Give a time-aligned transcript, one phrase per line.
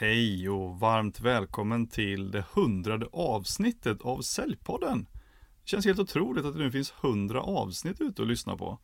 [0.00, 5.06] Hej och varmt välkommen till det hundrade avsnittet av Säljpodden.
[5.62, 8.78] Det känns helt otroligt att det nu finns hundra avsnitt ute att lyssna på.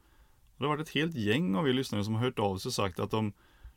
[0.57, 2.75] Det har varit ett helt gäng av er lyssnare som har hört av sig och
[2.75, 3.33] sagt att de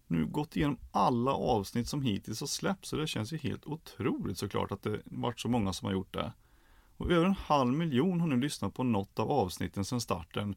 [0.07, 2.89] nu gått igenom alla avsnitt som hittills har släppts.
[2.89, 6.13] Så det känns ju helt otroligt såklart att det varit så många som har gjort
[6.13, 6.33] det.
[6.97, 10.55] Och över en halv miljon har nu lyssnat på något av avsnitten sedan starten.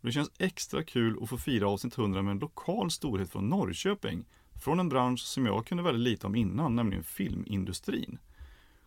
[0.00, 3.48] Och det känns extra kul att få fira avsnitt 100 med en lokal storhet från
[3.48, 4.24] Norrköping.
[4.60, 8.18] Från en bransch som jag kunde väldigt lite om innan, nämligen filmindustrin.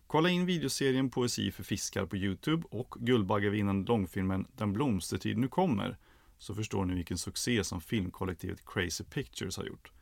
[0.06, 5.96] Kolla in videoserien Poesi för fiskar på Youtube och Guldbaggevinnande långfilmen Den blomstertid nu kommer,
[6.38, 9.92] så förstår ni vilken succé som filmkollektivet Crazy Pictures har gjort.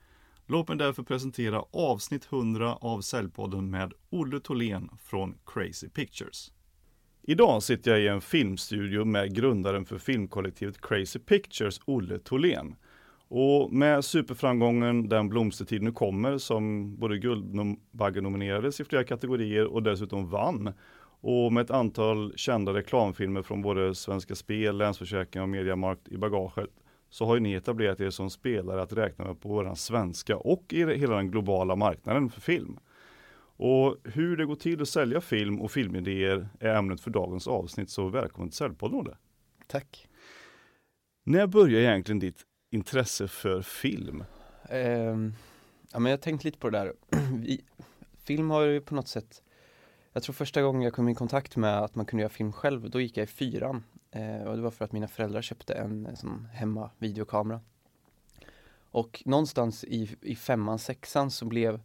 [0.46, 6.52] Låt mig därför presentera avsnitt 100 av Säljpodden med Olle Tholén från Crazy Pictures.
[7.22, 12.76] Idag sitter jag i en filmstudio med grundaren för filmkollektivet Crazy Pictures, Olle Tholén.
[13.32, 19.82] Och med superframgången Den blomstertid nu kommer som både Guldbagge nominerades i flera kategorier och
[19.82, 20.72] dessutom vann.
[21.20, 26.70] Och med ett antal kända reklamfilmer från både Svenska Spel, Länsförsäkringar och Mediamarkt i bagaget
[27.10, 30.72] så har ju ni etablerat er som spelare att räkna med på våran svenska och
[30.72, 32.78] i hela den globala marknaden för film.
[33.56, 37.90] Och hur det går till att sälja film och filmidéer är ämnet för dagens avsnitt,
[37.90, 39.16] så välkommen till Säljpodden Olle.
[39.66, 40.06] Tack.
[41.24, 44.24] När börjar egentligen ditt intresse för film?
[44.70, 45.34] Um,
[45.92, 46.94] ja men jag har tänkt lite på det där.
[47.40, 47.64] Vi,
[48.24, 49.42] film har ju på något sätt
[50.12, 52.90] Jag tror första gången jag kom i kontakt med att man kunde göra film själv,
[52.90, 53.84] då gick jag i fyran.
[54.10, 57.60] Eh, och det var för att mina föräldrar köpte en, en sån hemma videokamera.
[58.90, 61.80] Och någonstans i, i femman, sexan så blev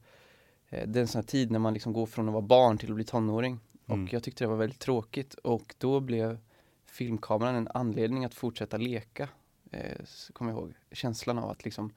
[0.69, 2.89] eh, det en sån här tid när man liksom går från att vara barn till
[2.89, 3.59] att bli tonåring.
[3.87, 4.03] Mm.
[4.03, 6.39] Och jag tyckte det var väldigt tråkigt och då blev
[6.85, 9.29] filmkameran en anledning att fortsätta leka
[9.75, 11.91] eh, kommer jag ihåg, känslan av att liksom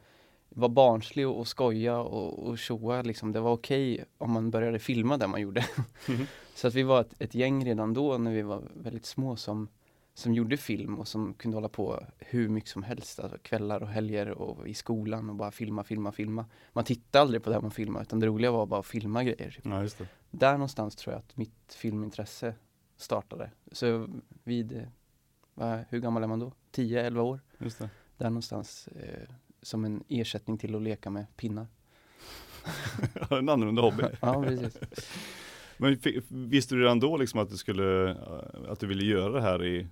[0.48, 3.33] vara barnslig och, och skoja och, och tjoa liksom.
[3.33, 5.67] Det var okej okay om man började filma det man gjorde.
[6.09, 6.27] Mm.
[6.55, 9.69] så att vi var ett, ett, gäng redan då när vi var väldigt små som,
[10.15, 13.20] som gjorde film och som kunde hålla på hur mycket som helst.
[13.20, 16.47] Alltså kvällar och helger och i skolan och bara filma, filma, filma.
[16.73, 19.51] Man tittade aldrig på det man filmade utan det roliga var bara att filma grejer.
[19.51, 19.67] Typ.
[20.01, 22.55] Ja, Där någonstans tror jag att mitt filmintresse
[22.97, 23.51] startade.
[23.73, 24.08] Så
[24.45, 24.86] vid,
[25.89, 26.52] hur gammal är man då?
[26.73, 27.41] 10-11 år?
[27.58, 27.91] Just det.
[28.17, 31.67] Där någonstans eh, som en ersättning till att leka med pinnar.
[33.30, 34.02] en annorlunda hobby.
[34.20, 34.79] ja, precis.
[35.77, 38.17] Men visste du redan då liksom att du skulle, eh,
[38.69, 39.86] att du ville göra det här i,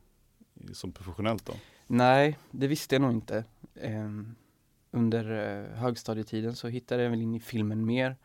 [0.55, 1.53] i som professionellt då?
[1.87, 3.45] Nej, det visste jag nog inte.
[3.75, 4.11] Eh,
[4.91, 8.17] under eh, högstadietiden så hittade jag väl in i filmen mer.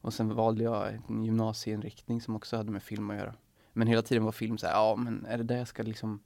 [0.00, 3.34] Och sen valde jag en gymnasieinriktning som också hade med film att göra.
[3.72, 6.20] Men hela tiden var film så här, ja men är det det jag ska liksom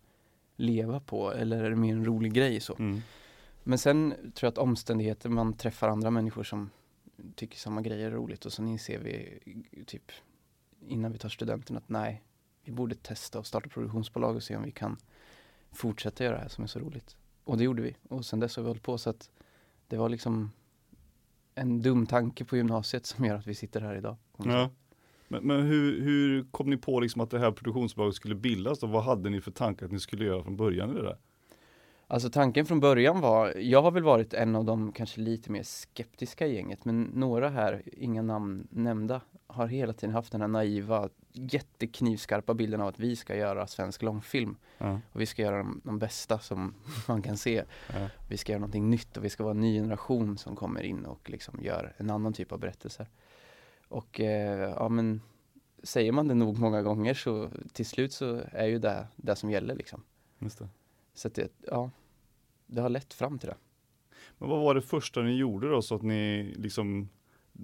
[0.60, 2.76] leva på eller är det mer en rolig grej så?
[2.78, 3.02] Mm.
[3.62, 6.70] Men sen tror jag att omständigheter, man träffar andra människor som
[7.34, 9.38] tycker samma grejer är roligt och sen inser vi
[9.86, 10.12] typ
[10.86, 12.22] innan vi tar studenten att nej,
[12.64, 14.96] vi borde testa och starta produktionsbolag och se om vi kan
[15.72, 17.16] fortsätta göra det här som är så roligt.
[17.44, 19.30] Och det gjorde vi och sen dess har vi hållit på så att
[19.86, 20.50] det var liksom
[21.54, 24.16] en dum tanke på gymnasiet som gör att vi sitter här idag.
[24.36, 24.70] Ja.
[25.32, 28.88] Men, men, hur, hur kom ni på liksom att det här produktionsbolaget skulle bildas och
[28.88, 31.18] vad hade ni för tankar att ni skulle göra från början i det där?
[32.06, 35.62] Alltså tanken från början var, jag har väl varit en av de kanske lite mer
[35.62, 40.48] skeptiska i gänget, men några här, inga namn nämnda, har hela tiden haft den här
[40.48, 44.56] naiva, jätteknivskarpa bilden av att vi ska göra svensk långfilm.
[44.78, 45.00] Ja.
[45.12, 46.74] Och vi ska göra de, de, bästa som
[47.08, 47.64] man kan se.
[47.92, 48.08] Ja.
[48.28, 51.04] Vi ska göra någonting nytt och vi ska vara en ny generation som kommer in
[51.04, 53.06] och liksom gör en annan typ av berättelser.
[53.90, 55.20] Och eh, ja men
[55.82, 59.50] säger man det nog många gånger så till slut så är ju det det som
[59.50, 60.02] gäller liksom.
[60.38, 60.68] Just det.
[61.14, 61.90] Så att det, ja,
[62.66, 63.56] det har lett fram till det.
[64.38, 67.08] Men vad var det första ni gjorde då så att ni liksom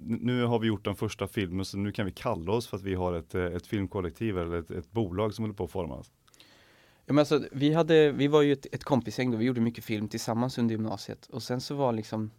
[0.05, 2.83] nu har vi gjort den första filmen så nu kan vi kalla oss för att
[2.83, 6.11] vi har ett, ett filmkollektiv eller ett, ett bolag som håller på att formas.
[7.05, 9.83] Ja, men alltså, vi, hade, vi var ju ett, ett kompisgäng då, vi gjorde mycket
[9.83, 12.31] film tillsammans under gymnasiet och sen så var liksom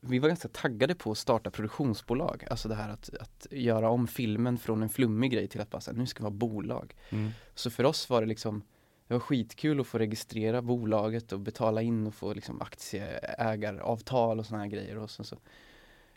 [0.00, 2.44] vi var ganska taggade på att starta produktionsbolag.
[2.50, 5.80] Alltså det här att, att göra om filmen från en flummig grej till att bara
[5.80, 6.94] säga nu ska vi ha bolag.
[7.10, 7.30] Mm.
[7.54, 8.62] Så för oss var det liksom
[9.06, 14.46] det var skitkul att få registrera bolaget och betala in och få liksom aktieägaravtal och
[14.46, 14.98] såna här grejer.
[14.98, 15.38] Och sen så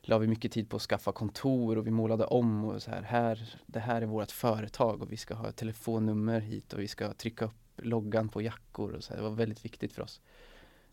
[0.01, 3.01] la vi mycket tid på att skaffa kontor och vi målade om och så här,
[3.01, 7.13] här det här är vårt företag och vi ska ha telefonnummer hit och vi ska
[7.13, 9.17] trycka upp loggan på jackor och så här.
[9.17, 10.21] Det var väldigt viktigt för oss.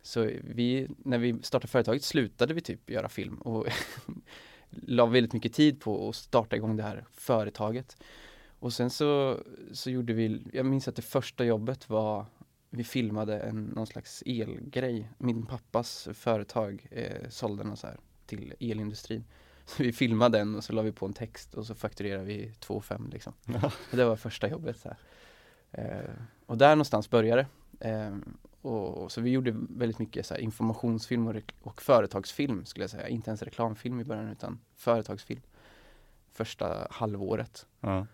[0.02, 3.66] Så vi, när vi startade företaget slutade vi typ göra film och
[4.70, 7.96] la väldigt mycket tid på att starta igång det här företaget.
[8.58, 9.40] Och sen så,
[9.72, 12.26] så gjorde vi, jag minns att det första jobbet var
[12.70, 15.10] vi filmade en, någon slags elgrej.
[15.19, 17.96] Min pappas företag eh, sålde något så här
[18.26, 19.25] till elindustrin.
[19.66, 22.52] Så vi filmade den och så la vi på en text och så fakturerade vi
[22.60, 23.32] 2 5 liksom.
[23.44, 23.72] Ja.
[23.90, 24.88] Det var första jobbet så
[25.70, 26.10] eh,
[26.46, 27.90] Och där någonstans började det.
[27.90, 28.16] Eh,
[28.62, 33.09] och, så vi gjorde väldigt mycket så informationsfilm och, och företagsfilm skulle jag säga.
[33.09, 35.43] Inte ens reklamfilm i början utan företagsfilm.
[36.32, 37.67] Första halvåret.
[37.81, 38.06] Ja.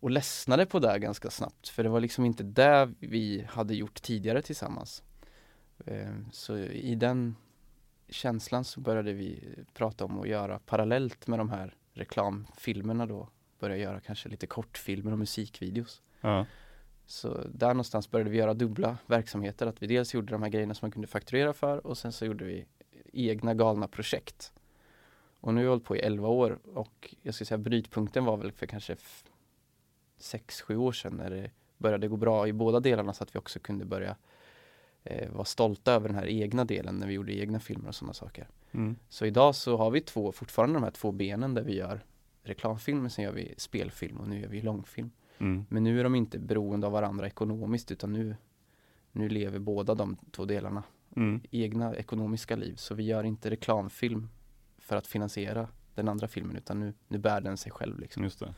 [0.00, 4.02] Och ledsnade på det ganska snabbt för det var liksom inte det vi hade gjort
[4.02, 5.02] tidigare tillsammans.
[5.86, 7.36] Eh, så i den
[8.08, 13.76] känslan så började vi prata om att göra parallellt med de här reklamfilmerna då börja
[13.76, 16.02] göra kanske lite kortfilmer och musikvideos.
[16.20, 16.46] Ja.
[17.06, 19.66] Så där någonstans började vi göra dubbla verksamheter.
[19.66, 22.24] Att vi dels gjorde de här grejerna som man kunde fakturera för och sen så
[22.24, 22.66] gjorde vi
[23.12, 24.52] egna galna projekt.
[25.40, 28.36] Och nu har vi hållit på i 11 år och jag skulle säga brytpunkten var
[28.36, 28.96] väl för kanske
[30.20, 33.58] 6-7 år sedan när det började gå bra i båda delarna så att vi också
[33.58, 34.16] kunde börja
[35.04, 38.12] eh, vara stolta över den här egna delen när vi gjorde egna filmer och sådana
[38.12, 38.48] saker.
[38.72, 38.96] Mm.
[39.08, 42.00] Så idag så har vi två, fortfarande de här två benen där vi gör
[42.42, 45.10] reklamfilm, men sen gör vi spelfilm och nu gör vi långfilm.
[45.38, 45.64] Mm.
[45.68, 48.36] Men nu är de inte beroende av varandra ekonomiskt utan nu,
[49.12, 50.82] nu lever båda de två delarna
[51.16, 51.40] Mm.
[51.50, 52.74] egna ekonomiska liv.
[52.76, 54.28] Så vi gör inte reklamfilm
[54.78, 58.22] för att finansiera den andra filmen utan nu, nu bär den sig själv liksom.
[58.24, 58.54] Just det.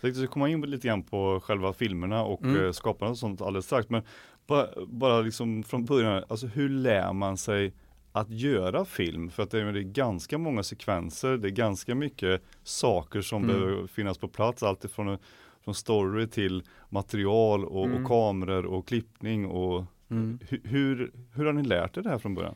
[0.00, 2.56] Jag tänkte komma in lite grann på själva filmerna och Mm.
[2.56, 2.72] mm.
[2.72, 3.88] skapandet och sånt alldeles strax.
[3.90, 4.02] Men
[4.46, 7.72] bara, bara liksom från början, alltså hur lär man sig
[8.12, 9.30] att göra film?
[9.30, 13.44] För att det är, det är ganska många sekvenser, det är ganska mycket saker som
[13.44, 13.56] Mm.
[13.56, 14.62] behöver finnas på plats.
[14.62, 15.18] Allt ifrån
[15.60, 18.02] från story till material och, Mm.
[18.02, 20.38] och kameror och klippning och Mm.
[20.48, 22.54] hur, hur, hur har ni lärt er det här från början?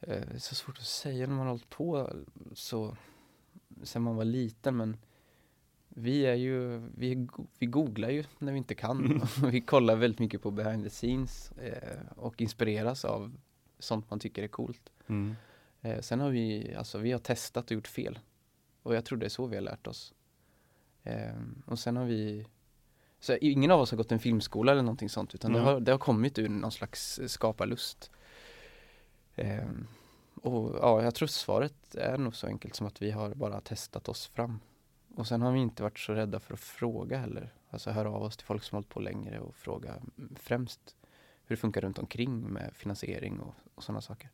[0.00, 2.10] Eh, Det är så svårt att säga när man har hållit på
[2.54, 2.96] så
[3.82, 4.96] sen man var liten men
[5.88, 7.28] vi är ju, vi,
[7.58, 9.22] vi googlar ju när vi inte kan.
[9.50, 13.36] vi kollar väldigt mycket på behind the scenes eh, och inspireras av
[13.78, 14.90] sånt man tycker är coolt.
[15.06, 15.34] Mm.
[15.80, 18.18] Eh, sen har vi, alltså vi har testat och gjort fel.
[18.82, 20.14] Och jag tror det är så vi har lärt oss.
[21.08, 21.34] Eh,
[21.66, 22.46] och sen har vi,
[23.20, 25.72] så ingen av oss har gått en filmskola eller någonting sånt utan det, Nej.
[25.72, 28.10] har, det har kommit ur någon slags skaparlust.
[29.34, 29.68] Eh,
[30.42, 34.08] och ja, jag tror svaret är nog så enkelt som att vi har bara testat
[34.08, 34.60] oss fram.
[35.16, 37.52] Och sen har vi inte varit så rädda för att fråga heller.
[37.70, 40.96] Alltså höra av oss till folk som hållit på längre och fråga mm, främst
[41.44, 44.30] hur det funkar runt omkring med finansiering och, och sådana saker.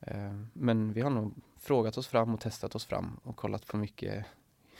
[0.00, 3.76] Eh, Men vi har nog frågat oss fram och testat oss fram och kollat på
[3.76, 4.26] mycket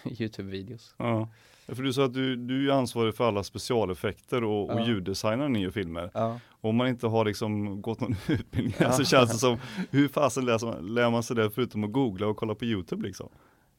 [0.18, 0.94] Youtube-videos.
[0.96, 1.28] Ja.
[1.66, 4.86] För du sa att du, du är ansvarig för alla specialeffekter och, och Ja.
[4.86, 6.10] ljuddesignar ni gör filmer.
[6.14, 6.40] Ja.
[6.50, 8.92] Om man inte har liksom gått någon utbildning Ja.
[8.92, 9.58] så känns det som,
[9.90, 13.28] hur fasen lär lär man sig det förutom att googla och kolla på YouTube liksom?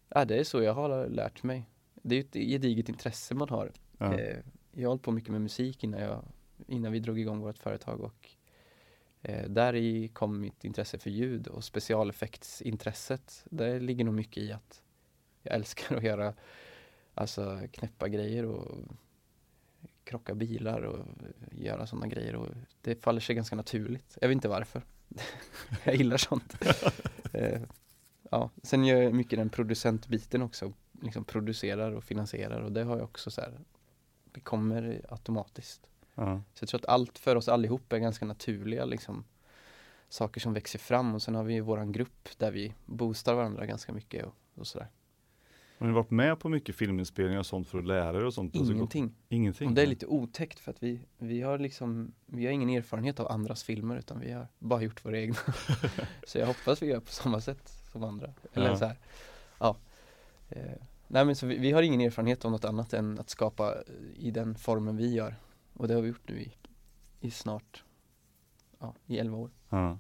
[0.10, 1.70] ja, det är så jag har lärt mig.
[2.04, 3.72] Det är ett gediget intresse man har.
[3.98, 4.14] Ja.
[4.20, 4.38] Eh,
[4.72, 6.24] Jag har hållit på mycket med musik innan, jag,
[6.68, 8.30] innan vi drog igång vårt företag och
[9.22, 13.46] eh, där i kom mitt intresse för ljud och specialeffektsintresset.
[13.50, 14.82] Det ligger nog mycket i att
[15.46, 16.34] jag älskar att göra
[17.14, 18.78] alltså knäppa grejer och
[20.04, 21.06] krocka bilar och
[21.52, 22.48] göra sådana grejer och
[22.82, 24.18] det faller sig ganska naturligt.
[24.22, 24.84] Jag vet inte varför.
[25.84, 26.56] jag gillar sånt.
[27.34, 27.62] eh,
[28.32, 32.98] ja, sen gör jag mycket den producentbiten också, liksom producerar och finansierar och det har
[32.98, 33.60] jag också så här,
[34.32, 35.90] det kommer automatiskt.
[36.16, 36.42] Ja.
[36.54, 39.24] Så jag tror att allt för oss allihop är ganska naturliga liksom
[40.10, 43.94] saker som växer fram och sen har vi våran grupp där vi boostar varandra ganska
[43.94, 44.88] mycket och, och sådär.
[45.78, 48.56] Har ni varit med på mycket filminspelningar och sånt för att lära er och sånt?
[48.56, 49.16] Alltså, Ingenting.
[49.30, 49.68] Ingenting?
[49.70, 53.20] Och det är lite otäckt för att vi, vi har liksom, vi har ingen erfarenhet
[53.20, 55.36] av andras filmer utan vi har bara gjort våra egna.
[56.28, 58.34] så jag hoppas vi gör på samma sätt som andra.
[58.54, 58.78] Eller Ja.
[58.78, 58.98] så här,
[59.60, 59.78] ja.
[60.50, 60.62] Eh,
[61.08, 63.76] nej men så vi, vi har ingen erfarenhet av något annat än att skapa
[64.16, 65.36] i den formen vi gör.
[65.74, 66.52] Och det har vi gjort nu i,
[67.22, 67.84] i snart,
[68.80, 69.50] ja, i 11 år.
[69.70, 69.98] Ja.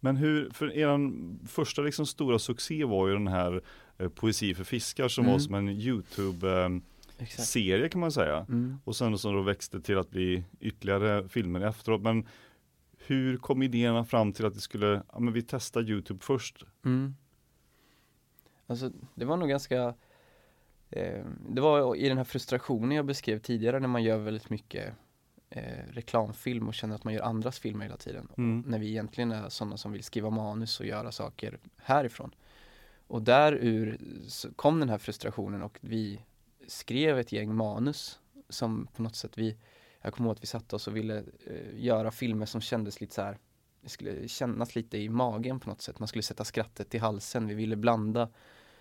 [0.00, 3.62] Men hur, för eran första liksom stora succé var ju den här
[4.14, 5.32] Poesi för fiskar som Mm.
[5.32, 6.80] var som en YouTube-serie
[7.18, 7.92] Exakt.
[7.92, 8.46] kan man säga.
[8.48, 8.78] Mm.
[8.84, 12.02] Och sen som då växte till att bli ytterligare filmer efteråt.
[12.02, 12.26] Men
[13.06, 16.64] hur kom idéerna fram till att det skulle, ja men vi testar YouTube först?
[16.84, 17.14] Mm.
[18.66, 19.94] Alltså det var nog ganska
[20.90, 24.94] eh, Det var i den här frustrationen jag beskrev tidigare när man gör väldigt mycket
[25.50, 28.28] eh, reklamfilm och känner att man gör andras filmer hela tiden.
[28.36, 28.64] Mm.
[28.66, 32.34] När vi egentligen är sådana som vill skriva manus och göra saker härifrån.
[33.06, 33.98] Och där ur
[34.56, 36.20] kom den här frustrationen och vi
[36.66, 39.56] skrev ett gäng manus som på något sätt vi
[40.00, 43.14] Jag kommer ihåg att vi satte oss och ville eh, göra filmer som kändes lite
[43.14, 43.38] så här
[43.80, 45.98] Det skulle kännas lite i magen på något sätt.
[45.98, 47.46] Man skulle sätta skrattet i halsen.
[47.46, 48.28] Vi ville blanda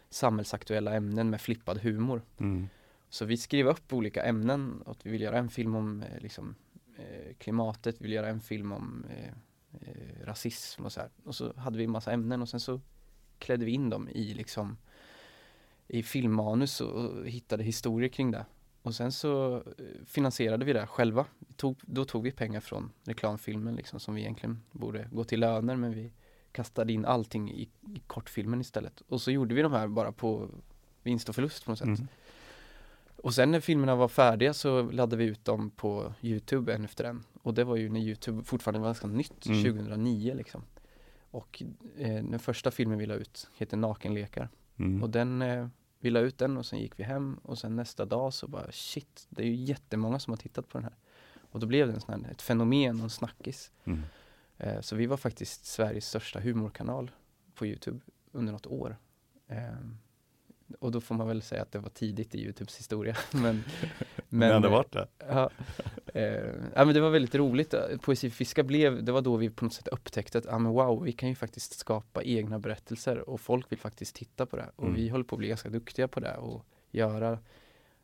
[0.09, 2.21] samhällsaktuella ämnen med flippad humor.
[2.37, 2.67] Mm.
[3.09, 6.55] Så vi skrev upp olika ämnen och vi vill göra en film om eh, liksom,
[6.97, 9.33] eh, klimatet, vi vill göra en film om eh,
[9.81, 11.09] eh, rasism och så här.
[11.23, 12.81] Och så hade vi massa ämnen och sen så
[13.39, 14.77] klädde vi in dem i liksom
[15.87, 18.45] i filmmanus och, hittade historier kring det.
[18.81, 19.61] Och sen så eh,
[20.05, 21.25] finansierade vi det själva.
[21.55, 25.75] Tog, då tog vi pengar från reklamfilmen liksom som vi egentligen borde gå till löner
[25.75, 26.11] men vi
[26.51, 29.01] kastade in allting i, i kortfilmen istället.
[29.07, 30.49] Och så gjorde vi de här bara på
[31.03, 31.87] vinst och förlust på något sätt.
[31.87, 32.07] Mm.
[33.15, 37.03] Och sen när filmerna var färdiga så laddade vi ut dem på Youtube en efter
[37.03, 37.23] en.
[37.41, 39.63] Och det var ju när Youtube fortfarande var ganska nytt, Mm.
[39.63, 40.63] 2009 liksom.
[41.35, 41.63] Och
[41.97, 44.49] eh, den första filmen vi la ut heter Nakenlekar.
[44.77, 45.03] Mm.
[45.03, 45.67] Och den, eh,
[45.99, 48.71] vi la ut den och sen gick vi hem och sen nästa dag så bara
[48.71, 50.93] shit, det är ju jättemånga som har tittat på den här.
[51.51, 53.71] Och då blev det en sån här, ett fenomen och en snackis.
[53.83, 54.01] Mm.
[54.57, 57.11] Eh, så vi var faktiskt Sveriges största humorkanal
[57.55, 57.99] på Youtube
[58.31, 58.97] under något år.
[60.79, 63.17] Och då får man väl säga att det var tidigt i Youtubes historia.
[63.31, 63.63] men,
[64.29, 65.07] Men, det vart det.
[65.27, 65.49] Ja,
[66.13, 66.23] eh,
[66.75, 67.73] ja men det var väldigt roligt.
[68.01, 70.71] Poesi för fiskar blev, det var då vi på något sätt upptäckte att, ja men
[70.71, 74.71] wow, vi kan ju faktiskt skapa egna berättelser och folk vill faktiskt titta på det.
[74.75, 74.95] Och Mm.
[74.95, 77.39] vi håller på att bli ganska duktiga på det och göra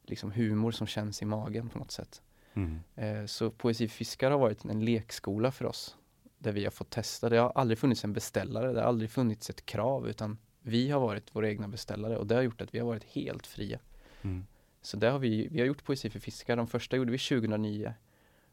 [0.04, 2.22] liksom humor som känns i magen på något sätt.
[2.54, 2.80] Mm.
[2.96, 5.98] Eh, så Poesi för fiskar har varit en lekskola för oss.
[6.38, 7.30] Där vi har fått testa.
[7.30, 11.00] Det har aldrig funnits en beställare, det har aldrig funnits ett krav utan vi har
[11.00, 13.80] varit våra egna beställare och det har gjort att vi har varit helt fria.
[14.22, 14.46] Mm.
[14.82, 16.56] Så det har vi, vi har gjort poesi för fiskar.
[16.56, 17.94] De första gjorde vi 2009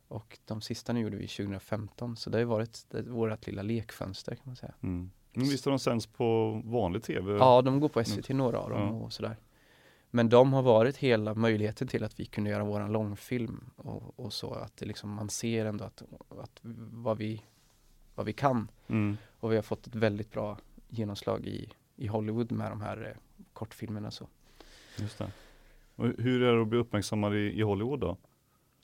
[0.09, 2.17] och de sista nu gjorde vi 2015.
[2.17, 4.75] Så det har varit det, vårt lilla lekfönster kan man säga.
[4.83, 5.11] Mm.
[5.33, 7.33] Men visst har de sänds på vanlig tv?
[7.33, 8.89] Ja, de går på SVT några av dem Ja.
[8.91, 9.37] och sådär.
[10.11, 14.33] Men de har varit hela möjligheten till att vi kunde göra våran långfilm och, och
[14.33, 16.61] så att det liksom, man ser ändå att, att
[16.93, 17.43] vad, vi,
[18.15, 18.71] vad vi kan.
[18.89, 19.17] Mm.
[19.41, 23.43] Och vi har fått ett väldigt bra genomslag i, i Hollywood med de här eh,
[23.53, 24.29] kortfilmerna så.
[24.97, 25.31] Just det.
[25.97, 28.17] Och hur är det att bli uppmärksammad i, i Hollywood då?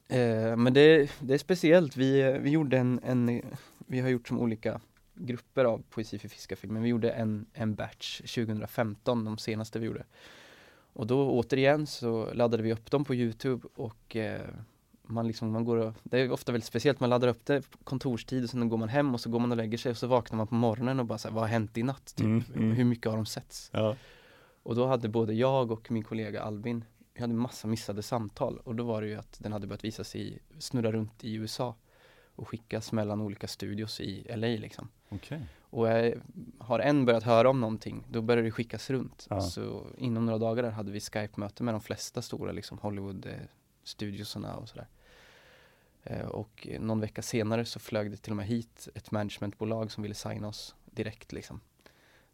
[0.08, 1.96] Eh, men det, det är speciellt.
[1.96, 3.42] Vi, eh, vi gjorde en, en,
[3.86, 4.80] vi har gjort som olika
[5.14, 6.80] grupper av poesi för fiskarfilmer.
[6.80, 10.04] Vi gjorde en, en batch 2015, de senaste vi gjorde.
[10.92, 14.40] Och då återigen så laddade vi upp dem på Youtube och eh,
[15.06, 18.44] man liksom, man går och, det är ofta väldigt speciellt, man laddar upp det kontorstid
[18.44, 20.36] och sen går man hem och så går man och lägger sig och så vaknar
[20.36, 22.14] man på morgonen och bara så här, vad har hänt i natt?
[22.16, 22.26] Typ?
[22.26, 22.72] Mm, mm.
[22.72, 23.70] Hur mycket har de setts?
[23.72, 23.96] Ja.
[24.62, 26.84] Och då hade både jag och min kollega Albin,
[27.14, 30.16] vi hade massa missade samtal och då var det ju att den hade börjat visas
[30.16, 31.74] i, snurra runt i USA
[32.36, 34.88] och skickas mellan olika studios i LA liksom.
[35.08, 35.40] Okej.
[35.60, 36.18] Och eh,
[36.58, 39.26] har en börjat höra om någonting, då börjar det skickas runt.
[39.30, 39.40] Ja.
[39.40, 42.78] Så inom några dagar där hade vi Skype-möte med de flesta stora liksom
[43.84, 44.88] Hollywood-studiosarna och sådär.
[46.02, 50.02] Eh, och någon vecka senare så flög det till och med hit ett managementbolag som
[50.02, 51.60] ville signa oss direkt liksom.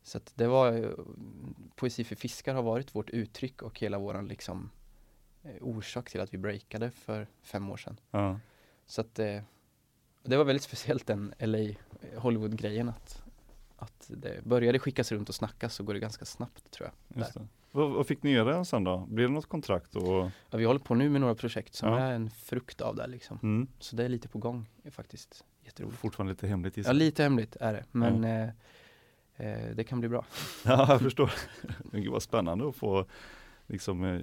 [0.03, 0.97] Så att det var,
[1.77, 4.71] Poesi för fiskar har varit vårt uttryck och hela våran liksom
[5.43, 7.97] eh, orsak till att vi breakade för fem år sedan.
[8.11, 8.41] Ja.
[8.87, 9.43] Så att eh,
[10.23, 11.75] det var väldigt speciellt den LA
[12.17, 13.23] Hollywood-grejen att,
[13.77, 17.19] att det började skickas runt och snackas så går det ganska snabbt tror jag.
[17.19, 17.49] Just det.
[17.73, 19.07] Vad, vad fick ni göra sen då?
[19.11, 19.97] Blev det något kontrakt?
[19.97, 21.99] Och, Ja, vi håller på nu med några projekt som Ja.
[21.99, 23.39] är en frukt av det liksom.
[23.43, 23.67] mm.
[23.79, 25.99] Så det är lite på gång faktiskt jätteroligt.
[25.99, 28.49] Fortfarande lite hemligt i Ja, lite hemligt är det, men eh,
[29.37, 30.25] eh, det kan bli bra.
[30.65, 31.31] Ja, jag förstår.
[31.93, 33.05] Gud vad spännande att få
[33.67, 34.21] liksom eh,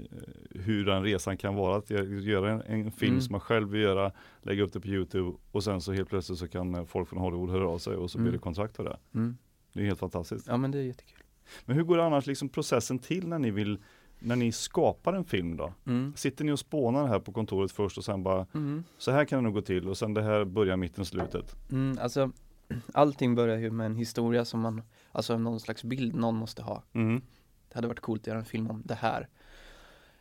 [0.52, 3.22] hur den resan kan vara att gö- göra en, en film Mm.
[3.22, 4.12] som man själv vill göra,
[4.42, 7.20] lägga upp det på Youtube och sen så helt plötsligt så kan eh, folk från
[7.20, 8.34] Hollywood höra av sig och så blir Mm.
[8.40, 8.98] det kontrakt av det.
[9.14, 9.38] Mm.
[9.74, 10.48] Det är helt fantastiskt.
[10.48, 11.17] Ja men det är jättekul.
[11.66, 13.80] Men hur går annars liksom processen till när ni vill,
[14.20, 15.74] när ni skapar en film då?
[15.86, 16.14] Mm.
[16.16, 18.84] Sitter ni och spånar här på kontoret först och sen bara, Mm.
[18.98, 21.56] så här kan det nog gå till och sen det här börjar mitten, slutet.
[21.72, 22.32] Mm, alltså
[22.94, 26.84] allting börjar ju med en historia som man, alltså någon slags bild någon måste ha.
[26.94, 27.22] Mm.
[27.70, 29.28] Det hade varit coolt att göra en film om det här.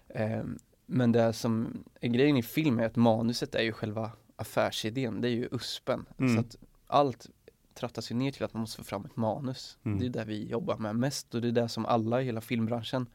[0.09, 5.21] Ehm, men det som är grejen i film är att manuset är ju själva affärsidén,
[5.21, 6.06] det är ju USPen.
[6.18, 6.35] Mm.
[6.35, 6.56] Så att
[6.87, 7.30] allt
[7.76, 9.78] trattas ju ner till att man måste få fram ett manus.
[9.85, 9.99] Mm.
[9.99, 12.40] Det är det vi jobbar med mest och det är det som alla i hela
[12.40, 13.06] filmbranschen,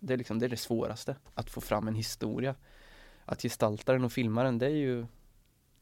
[0.00, 2.54] det är liksom det, är det svåraste, att få fram en historia.
[3.24, 5.06] Att gestalta den och filma den, det är ju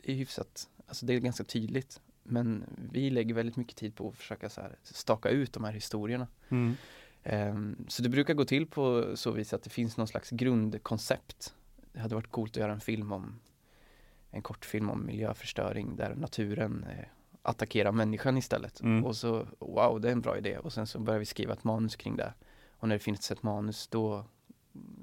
[0.03, 2.01] är hyfsat, alltså det är ganska tydligt.
[2.23, 5.73] Men vi lägger väldigt mycket tid på att försöka så här staka ut de här
[5.73, 6.29] historierna.
[6.49, 6.77] Mm.
[7.23, 11.55] Ehm, Så det brukar gå till på så vis att det finns någon slags grundkoncept.
[11.93, 13.41] Det hade varit coolt att göra en film om
[14.31, 17.05] en kortfilm om miljöförstöring där naturen eh,
[17.47, 18.81] attackerar människan istället.
[18.81, 19.05] Mm.
[19.05, 20.59] Och så, wow, det är en bra idé.
[20.59, 22.35] Och sen så börjar vi skriva ett manus kring det.
[22.71, 24.25] Och när det finns ett manus då,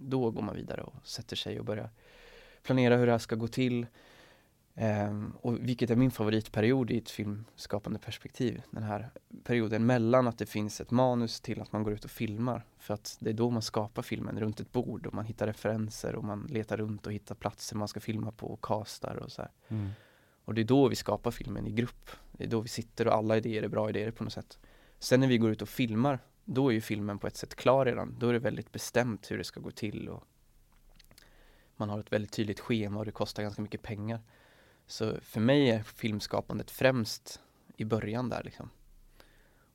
[0.02, 1.90] då går man vidare och sätter sig och börjar
[2.64, 3.86] planera hur det här ska gå till.
[4.76, 8.62] Ehm, och vilket är min favoritperiod i ett filmskapande perspektiv.
[8.72, 9.10] Den här
[9.44, 12.66] perioden mellan att det finns ett manus till att man går ut och filmar.
[12.78, 16.16] För att det är då man skapar filmen runt ett bord och man hittar referenser
[16.16, 19.48] och man letar runt och hittar platser man ska filma på och castar och så.
[19.68, 19.90] Mm.
[20.46, 22.10] Och det är då vi skapar filmen i grupp.
[22.38, 24.60] Det är då vi sitter och alla idéer är bra idéer på något sätt.
[25.00, 27.86] Sen när vi går ut och filmar, då är ju filmen på ett sätt klar
[27.86, 28.16] redan.
[28.20, 30.24] Då är det väldigt bestämt hur det ska gå till och
[31.76, 34.22] man har ett väldigt tydligt schema och det kostar ganska mycket pengar.
[34.88, 37.42] Så för mig är filmskapandet främst
[37.78, 38.70] i början där liksom.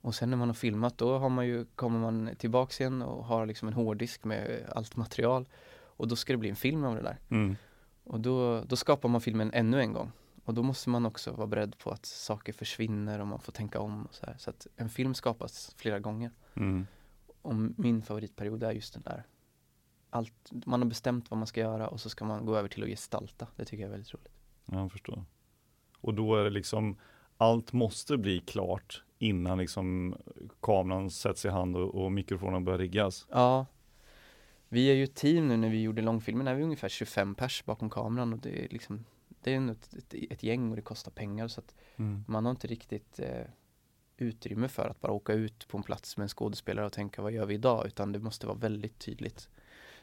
[0.01, 3.25] Och sen när man har filmat då har man ju, kommer man tillbaks igen och
[3.25, 5.49] har liksom en hårddisk med allt material
[5.81, 7.19] och då ska det bli en film av det där.
[7.29, 7.57] Mm.
[8.05, 10.13] Och då, då skapar man filmen ännu en gång.
[10.49, 13.81] Och då måste man också vara beredd på att saker försvinner och man får tänka
[13.81, 14.35] om och så här.
[14.39, 16.31] Så att en film skapas flera gånger.
[16.55, 16.87] Mm.
[17.43, 19.27] Och min favoritperiod är just den där
[20.11, 22.83] allt, man har bestämt vad man ska göra och så ska man gå över till
[22.83, 23.47] att gestalta.
[23.57, 24.33] Det tycker jag är väldigt roligt.
[24.65, 25.25] Ja, jag förstår.
[26.01, 26.97] Och då är det liksom,
[27.37, 30.17] allt måste bli klart innan liksom
[30.61, 33.27] kameran sätts i hand och, och mikrofonen börjar riggas.
[33.31, 33.67] Ja,
[34.69, 37.65] vi är ju ett team nu när vi gjorde långfilmen, är vi ungefär 25 pers
[37.65, 39.05] bakom kameran och det är liksom
[39.43, 42.25] det är ett, ett, ett gäng och det kostar pengar så att Mm.
[42.29, 43.47] man har inte riktigt eh,
[44.17, 47.33] utrymme för att bara åka ut på en plats med en skådespelare och tänka vad
[47.33, 49.49] gör vi idag utan det måste vara väldigt tydligt.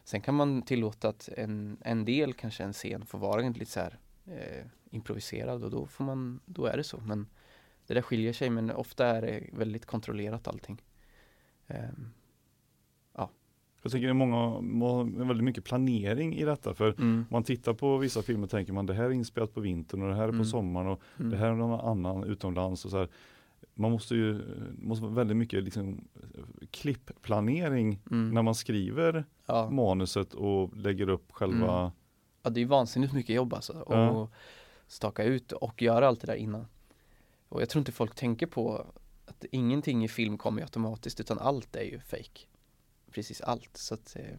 [0.03, 3.79] Sen kan man tillåta att en, en del, kanske en scen, får vara lite så
[3.79, 6.97] här eh, improviserad och då får man, då är det så.
[6.97, 7.27] Men
[7.87, 10.81] det där skiljer sig men ofta är det väldigt kontrollerat allting.
[11.67, 12.13] Ehm,
[13.85, 17.43] Jag tycker det är många, må- väldigt mycket planering i detta för mm, om man
[17.43, 20.23] tittar på vissa filmer tänker man det här är inspelat på vintern och det här
[20.23, 20.45] är på Mm.
[20.45, 21.31] sommaren och mm.
[21.31, 23.09] det här är någon annan utomlands och så här.
[23.73, 24.41] Man måste ju,
[24.81, 26.07] måste väldigt mycket liksom
[26.71, 28.29] klippplanering mm.
[28.33, 29.69] när man skriver ja.
[29.69, 31.91] manuset och lägger upp själva Mm.
[32.43, 33.73] ja, det är vansinnigt mycket jobb alltså.
[33.73, 34.29] Och Ja.
[34.87, 36.65] staka ut och göra allt det där innan.
[37.49, 38.85] Och jag tror inte folk tänker på
[39.25, 42.39] att ingenting i film kommer automatiskt utan allt är ju fake.
[43.15, 43.77] Precis allt.
[43.77, 44.37] Så att eh,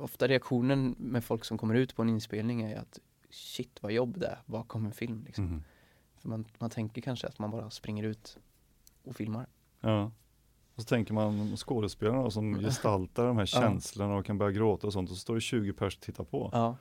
[0.00, 3.00] ofta reaktionen med folk som kommer ut på en inspelning är att
[3.30, 5.64] shit vad jobb det är bakom en film liksom.
[6.16, 8.38] För man, man tänker kanske att man bara springer ut
[9.02, 9.46] och filmar.
[9.80, 10.12] Ja.
[10.74, 14.86] Och så tänker man skådespelarna då, som gestaltar de här känslorna och kan börja gråta
[14.86, 16.50] och sånt och så står det 20 pers och tittar på.
[16.52, 16.76] Ja.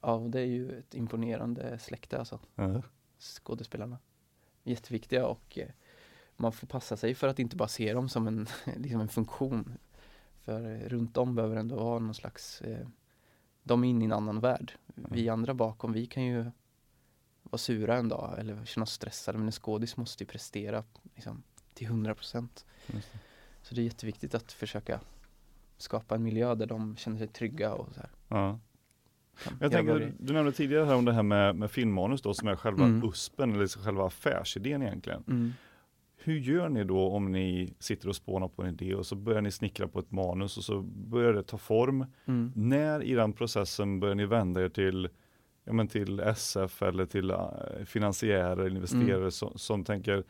[0.00, 2.40] Ja, det är ju ett imponerande släkte alltså.
[2.54, 2.82] Ja.
[3.18, 3.98] skådespelarna.
[4.62, 5.68] Jätteviktiga och eh,
[6.38, 8.46] man får passa sig för att inte bara se dem som en,
[8.76, 9.78] liksom en funktion.
[10.44, 12.86] För runt om behöver ändå vara någon slags, eh,
[13.62, 14.72] de är inne i en annan värld.
[14.94, 16.44] Vi andra bakom, vi kan ju
[17.42, 21.42] vara sura en dag eller känna oss stressade men en skådis måste ju prestera liksom,
[21.74, 22.66] till 100 procent.
[23.62, 25.00] Så det är jätteviktigt att försöka
[25.76, 28.10] skapa en miljö där de känner sig trygga och så här.
[28.28, 28.58] Ja.
[29.60, 32.56] Jag tänker, du nämnde tidigare här om det här med, med filmmanus då som är
[32.56, 33.08] själva Mm.
[33.08, 35.24] USPen eller liksom själva affärsidén egentligen.
[35.28, 35.52] Mm.
[36.24, 39.40] Hur gör ni då om ni sitter och spånar på en idé och så börjar
[39.42, 42.06] ni snickra på ett manus och så börjar det ta form.
[42.24, 42.52] Mm.
[42.54, 45.08] När i den processen börjar ni vända er till,
[45.64, 49.30] ja, men till SF eller till uh, finansiärer, investerare Mm.
[49.30, 50.24] som, som tänker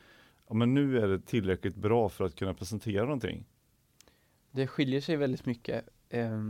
[0.49, 3.45] ja, men nu är det tillräckligt bra för att kunna presentera någonting.
[4.51, 6.41] Det skiljer sig väldigt mycket eh,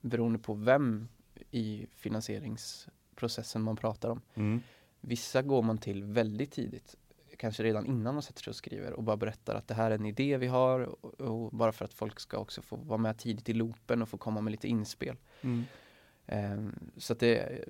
[0.00, 1.08] beroende på vem
[1.50, 4.20] i finansieringsprocessen man pratar om.
[4.34, 4.60] Mm.
[5.00, 6.96] Vissa går man till väldigt tidigt,
[7.36, 9.94] kanske redan innan man sätter sig och skriver och bara berättar att det här är
[9.94, 13.18] en idé vi har och, och bara för att folk ska också få vara med
[13.18, 15.16] tidigt i loopen och få komma med lite inspel.
[15.40, 15.64] Mm.
[16.26, 16.58] Eh,
[16.96, 17.64] så att det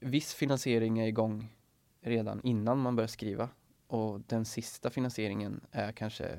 [0.00, 1.56] viss finansiering är igång
[2.00, 3.48] redan innan man börjar skriva
[3.86, 6.38] och den sista finansieringen är kanske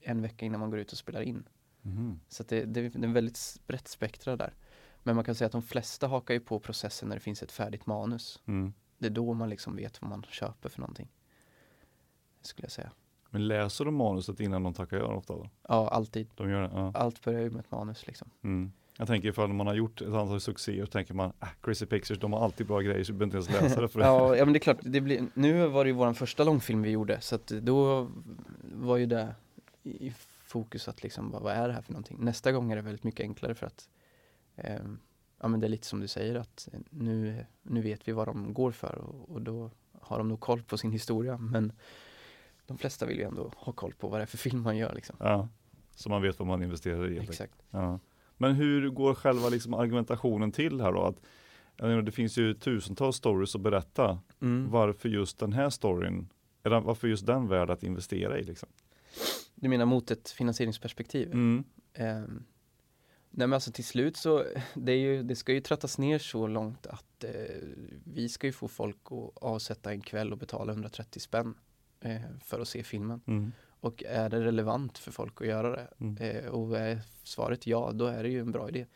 [0.00, 1.48] en vecka innan man går ut och spelar in.
[1.82, 2.20] Mhm.
[2.28, 4.54] Så det, det, det är en väldigt brett spektra där.
[5.02, 7.52] Men man kan säga att de flesta hakar ju på processen när det finns ett
[7.52, 8.42] färdigt manus.
[8.46, 8.72] Mm.
[9.02, 11.08] Det är då man liksom vet vad man köper för någonting.
[12.42, 12.90] Skulle jag säga.
[13.30, 15.34] Men läser de manuset innan de tackar ja ofta?
[15.34, 15.50] Då?
[15.68, 16.28] Ja, alltid.
[16.34, 16.70] De gör det?
[16.74, 16.92] Ja.
[16.94, 18.30] Allt börjar ju med ett manus liksom.
[18.42, 18.72] Mm.
[18.98, 22.20] Jag tänker ifall man har gjort ett antal succéer så tänker man, ah, Crazy Pictures,
[22.20, 24.06] de har alltid bra grejer så vi behöver inte ens läsa det för det.
[24.06, 26.82] Ja, ja men det är klart, det blir, nu var det ju vår första långfilm
[26.82, 28.08] vi gjorde så att då
[28.62, 29.34] var ju det
[29.82, 30.12] i
[30.44, 32.18] fokus att liksom, vad, vad är det här för någonting?
[32.20, 33.88] Nästa gång är det väldigt mycket enklare för att
[34.56, 34.98] ehm,
[35.42, 38.54] ja men det är lite som du säger att nu, nu vet vi vad de
[38.54, 41.72] går för och, och då har de nog koll på sin historia men
[42.66, 44.94] de flesta vill ju ändå ha koll på vad det är för film man gör
[44.94, 45.16] liksom.
[45.18, 45.48] Ja.
[45.96, 47.18] Så man vet vad man investerar i.
[47.18, 47.62] Exakt.
[47.70, 47.98] Ja.
[48.36, 51.02] Men hur går själva liksom argumentationen till här då?
[51.02, 51.16] Att,
[51.78, 54.18] menar, det finns ju tusentals stories att berätta.
[54.40, 54.70] Mm.
[54.70, 56.28] Varför just den här storyn,
[56.62, 58.68] eller varför just den värd att investera i liksom?
[59.54, 61.32] Du menar mot ett finansieringsperspektiv?
[61.32, 61.64] Mm.
[61.94, 62.44] Ehm,
[63.34, 66.46] nej men alltså till slut så, det, är ju, det ska ju trattas ner så
[66.46, 67.30] långt att eh,
[68.04, 71.54] vi ska ju få folk att avsätta en kväll och betala 130 spänn
[72.00, 73.20] eh, för att se filmen.
[73.26, 73.52] Mm.
[73.80, 75.88] Och är det relevant för folk att göra det?
[76.00, 76.16] Mm.
[76.16, 78.86] Eh, och är svaret ja, då är det ju en bra idé.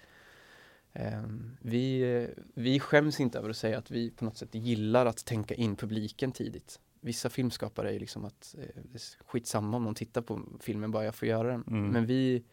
[0.92, 5.07] Ehm, vi, eh, vi skäms inte över att säga att vi på något sätt gillar
[5.07, 6.81] att tänka in publiken tidigt.
[7.01, 10.90] vissa filmskapare är ju liksom att eh, det är skitsamma om någon tittar på filmen
[10.90, 11.64] bara jag får göra den.
[11.66, 11.88] Mm.
[11.88, 12.44] Men vi,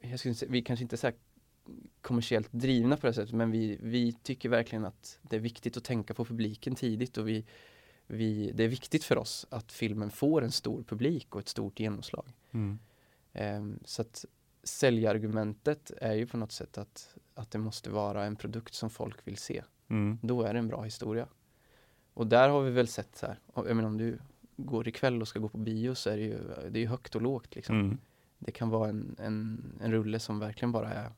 [0.00, 1.16] jag skulle säga, vi kanske inte är så här
[2.00, 5.84] kommersiellt drivna på det sättet men vi, vi tycker verkligen att det är viktigt att
[5.84, 7.44] tänka på publiken tidigt och vi,
[8.06, 11.80] vi, det är viktigt för oss att filmen får en stor publik och ett stort
[11.80, 12.32] genomslag.
[12.50, 12.78] Mm.
[13.32, 14.24] Ehm, så att
[14.62, 19.26] säljargumentet är ju på något sätt att, att det måste vara en produkt som folk
[19.26, 19.62] vill se.
[19.88, 20.18] Mm.
[20.22, 21.28] Då är det en bra historia.
[22.14, 24.18] Och där har vi väl sett så här, jag menar om du
[24.56, 26.38] går ikväll och ska gå på bio så är det ju,
[26.70, 27.80] det är högt och lågt liksom.
[27.80, 27.98] Mm.
[28.38, 31.10] Det kan vara en, en, en rulle som verkligen bara är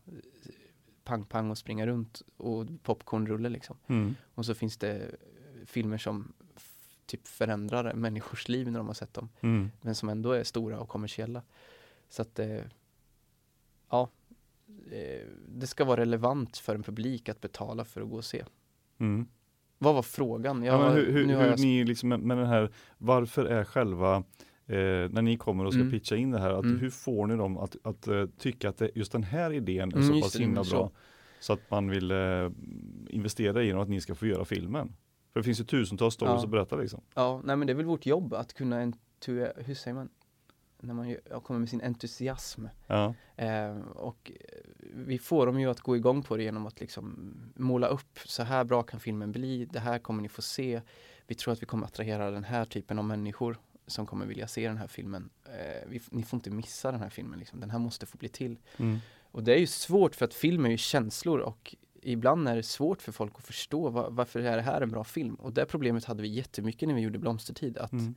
[1.05, 3.77] pang pang och springa runt och popcornrulle liksom.
[3.87, 4.15] Mm.
[4.35, 5.11] Och så finns det
[5.67, 6.33] filmer som
[7.07, 9.29] typ förändrar människors liv när de har sett dem.
[9.41, 9.71] Mm.
[9.81, 11.43] Men som ändå är stora och kommersiella.
[12.09, 12.61] Så att eh,
[13.91, 14.09] ja,
[14.91, 18.45] eh, det ska vara relevant för en publik att betala för att gå och se.
[18.99, 19.27] Mm.
[19.79, 20.65] Vad var frågan?
[20.65, 24.25] Ja, men hur hur, hur jag- ni liksom med den här, varför är själva
[24.71, 25.93] eh, när ni kommer och ska Mm.
[25.93, 26.79] pitcha in det här, att, Mm.
[26.79, 29.97] hur får ni dem att, att eh, tycka att det, just den här idén är
[29.97, 30.77] Mm, så pass himla så.
[30.77, 30.91] bra
[31.41, 32.51] så att man vill eh,
[33.09, 34.93] investera i den och att ni ska få göra filmen?
[35.33, 36.45] För det finns ju tusentals stories Ja.
[36.45, 37.01] att berätta liksom.
[37.15, 40.09] Ja, nej men det är väl vårt jobb att kunna, entu- hur säger man?
[40.83, 42.65] När man kommer med sin entusiasm.
[42.87, 43.15] Ja.
[43.37, 44.33] Eh, och
[44.95, 48.43] vi får dem ju att gå igång på det genom att liksom måla upp, så
[48.43, 50.81] här bra kan filmen bli, det här kommer ni få se.
[51.27, 54.69] Vi tror att vi kommer attrahera den här typen av människor som kommer vilja se
[54.69, 55.31] den här filmen.
[55.45, 57.61] Eh, vi, ni får inte missa den här filmen, liksom.
[57.61, 58.59] den här måste få bli till.
[58.77, 58.99] Mm.
[59.33, 62.63] Och det är ju svårt för att film är ju känslor och ibland är det
[62.63, 65.35] svårt för folk att förstå va- varför är det här en bra film.
[65.35, 67.79] Och det problemet hade vi jättemycket när vi gjorde Blomstertid.
[67.79, 68.15] Att Mm.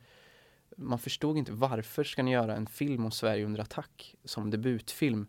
[0.78, 5.28] man förstod inte varför ska ni göra en film om Sverige under attack som debutfilm.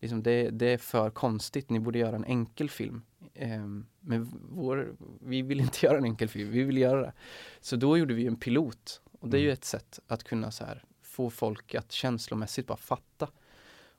[0.00, 3.02] Liksom det, det är för konstigt, ni borde göra en enkel film.
[3.34, 7.12] Ehm, men vår, vi vill inte göra en enkel film, vi vill göra det.
[7.60, 9.00] Så då gjorde vi en pilot.
[9.24, 9.52] Och det är ju Mm.
[9.54, 13.28] ett sätt att kunna så här, få folk att känslomässigt bara fatta.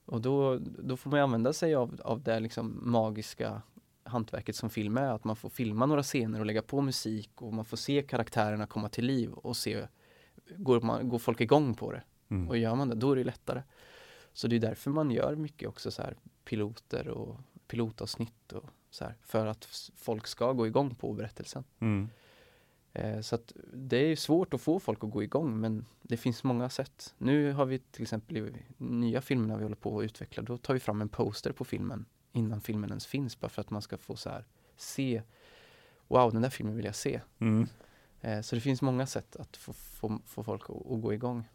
[0.06, 3.62] Och då, då får man använda sig av, av det liksom magiska
[4.04, 5.14] hantverket som film är.
[5.14, 8.68] Att man får filma några scener och lägga på musik och man får se karaktärerna
[8.68, 9.88] komma till liv och se
[10.58, 12.04] går, man, går folk igång på det.
[12.30, 12.50] Mm.
[12.50, 13.64] Och gör man det, då är det lättare.
[14.34, 19.04] Så det är därför man gör mycket också så här piloter och pilotavsnitt och så
[19.04, 21.64] här, för att folk ska gå igång på berättelsen.
[21.80, 22.10] Mm.
[22.96, 26.44] Eh, så att det är svårt att få folk att gå igång men det finns
[26.44, 27.14] många sätt.
[27.18, 30.74] Nu har vi till exempel i nya filmerna vi håller på att utveckla, då tar
[30.74, 33.98] vi fram en poster på filmen innan filmen ens finns bara för att man ska
[33.98, 34.46] få så här
[34.78, 35.22] se
[36.08, 37.22] Wow, den där filmen vill jag se.
[37.40, 37.68] Mm.
[38.22, 41.50] Eh, så det finns många sätt att få, få, få folk att, att gå igång.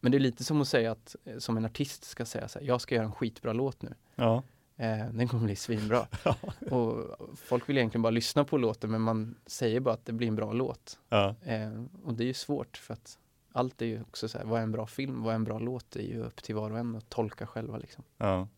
[0.00, 2.58] Men det är lite som att säga att, eh, som en artist ska säga så
[2.58, 3.94] här, jag ska göra en skitbra låt nu.
[4.14, 4.42] Ja.
[4.80, 6.06] Eh, den kommer bli svinbra.
[6.70, 10.28] och folk vill egentligen bara lyssna på låten men man säger bara att det blir
[10.28, 10.98] en bra låt.
[11.08, 11.34] Ja.
[11.44, 13.18] Eh, och det är ju svårt för att
[13.52, 15.58] allt är ju också så här, vad är en bra film, vad är en bra
[15.58, 15.90] låt?
[15.90, 18.04] Det är ju upp till var och en att tolka själva liksom.
[18.16, 18.48] Ja.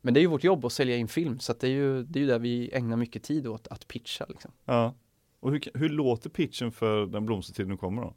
[0.00, 2.18] Men det är ju vårt jobb att sälja in film så det är ju, det
[2.18, 4.52] är ju där vi ägnar mycket tid åt att pitcha liksom.
[4.64, 4.94] ja.
[5.40, 8.14] Och hur, hur låter pitchen för den blomstertid nu kommer då?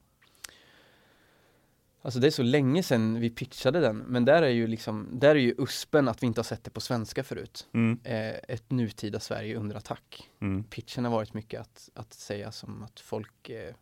[2.05, 5.29] Alltså det är så länge sedan vi pitchade den, men där är ju liksom, där
[5.29, 7.67] är ju uspen att vi inte har sett det på svenska förut.
[7.73, 7.99] Mm.
[8.03, 10.29] Eh, ett nutida Sverige under attack.
[10.41, 10.63] Mm.
[10.63, 13.75] Pitchen har varit mycket att, att säga som att folk eh,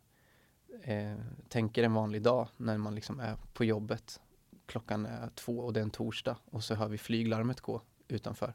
[0.82, 4.20] eh, tänker en vanlig dag när man liksom är på jobbet.
[4.66, 8.54] Klockan är två och det är en torsdag och så hör vi flyglarmet gå utanför.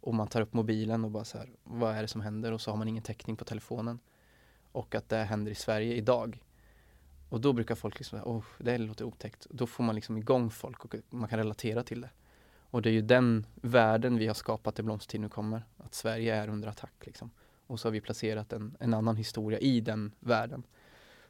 [0.00, 2.52] Och man tar upp mobilen och bara så här, vad är det som händer?
[2.52, 3.98] Och så har man ingen täckning på telefonen.
[4.72, 6.42] Och att det händer i Sverige idag.
[7.28, 9.46] Och då brukar folk liksom, åh, det låter otäckt.
[9.50, 12.10] Då får man liksom igång folk och man kan relatera till det.
[12.70, 15.62] Och det är ju den världen vi har skapat i Blomstertid nu kommer.
[15.76, 17.30] Att Sverige är under attack liksom.
[17.66, 20.62] Och så har vi placerat en, en annan historia i den världen.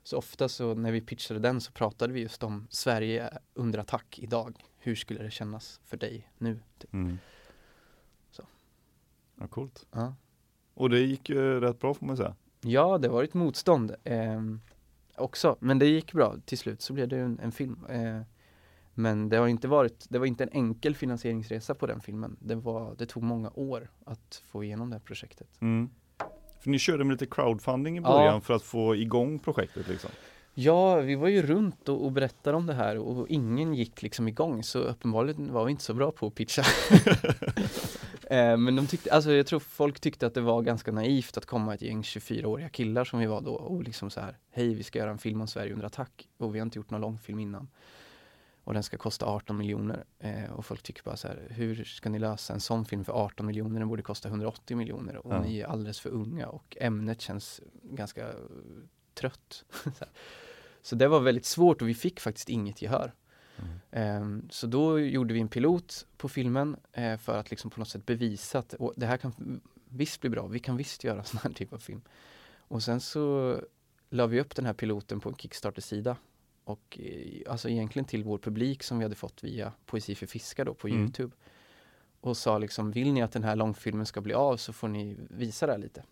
[0.02, 4.18] Så ofta så när vi pitchade den så pratade vi just om Sverige under attack
[4.18, 4.64] idag.
[4.78, 6.60] Hur skulle det kännas för dig nu?
[6.78, 6.94] Typ.
[6.94, 7.18] Mm.
[8.30, 8.42] Så.
[9.34, 9.86] Ja, coolt.
[9.92, 10.14] Ja.
[10.74, 12.36] Och det gick ju rätt bra får man säga.
[12.60, 14.60] Ja, det var ett motstånd ehm,
[15.18, 16.34] också, men det gick bra.
[16.44, 17.86] Till slut så blev det en, en film.
[17.88, 18.20] Eh,
[18.94, 22.36] men det har inte varit, det var inte en enkel finansieringsresa på den filmen.
[22.40, 25.48] Det, var, det tog många år att få igenom det här projektet.
[25.60, 25.90] Mm.
[26.60, 28.08] För ni körde med lite crowdfunding i Ja.
[28.08, 30.10] början för att få igång projektet liksom.
[30.54, 34.28] Ja, vi var ju runt och, och berättade om det här och ingen gick liksom
[34.28, 36.62] igång så uppenbarligen var vi inte så bra på att pitcha.
[38.30, 41.46] eh, men de tyckte, alltså jag tror folk tyckte att det var ganska naivt att
[41.46, 44.82] komma ett gäng 24-åriga killar som vi var då och liksom så här, hej vi
[44.82, 47.38] ska göra en film om Sverige under attack och vi har inte gjort någon långfilm
[47.38, 47.68] innan.
[48.64, 52.08] Och den ska kosta 18 miljoner eh, och folk tycker bara så här, hur ska
[52.08, 53.78] ni lösa en sån film för 18 miljoner?
[53.80, 55.42] Den borde kosta 180 miljoner och Ja.
[55.42, 58.26] ni är alldeles för unga och ämnet känns ganska
[59.14, 59.64] trött.
[60.82, 63.14] så det var väldigt svårt och vi fick faktiskt inget gehör.
[63.90, 64.48] Mm.
[64.50, 68.06] Så då gjorde vi en pilot på filmen eh, för att liksom på något sätt
[68.06, 71.72] bevisa att det här kan visst bli bra, vi kan visst göra sån här typ
[71.72, 72.02] av film.
[72.58, 73.56] Och sen så
[74.10, 76.16] la vi upp den här piloten på en Kickstarter-sida
[76.64, 80.64] och eh, alltså egentligen till vår publik som vi hade fått via Poesi för fiskar
[80.64, 81.00] då på Mm.
[81.00, 81.36] Youtube.
[82.20, 85.16] Och sa liksom, vill ni att den här långfilmen ska bli av så får ni
[85.30, 86.02] visa det här lite.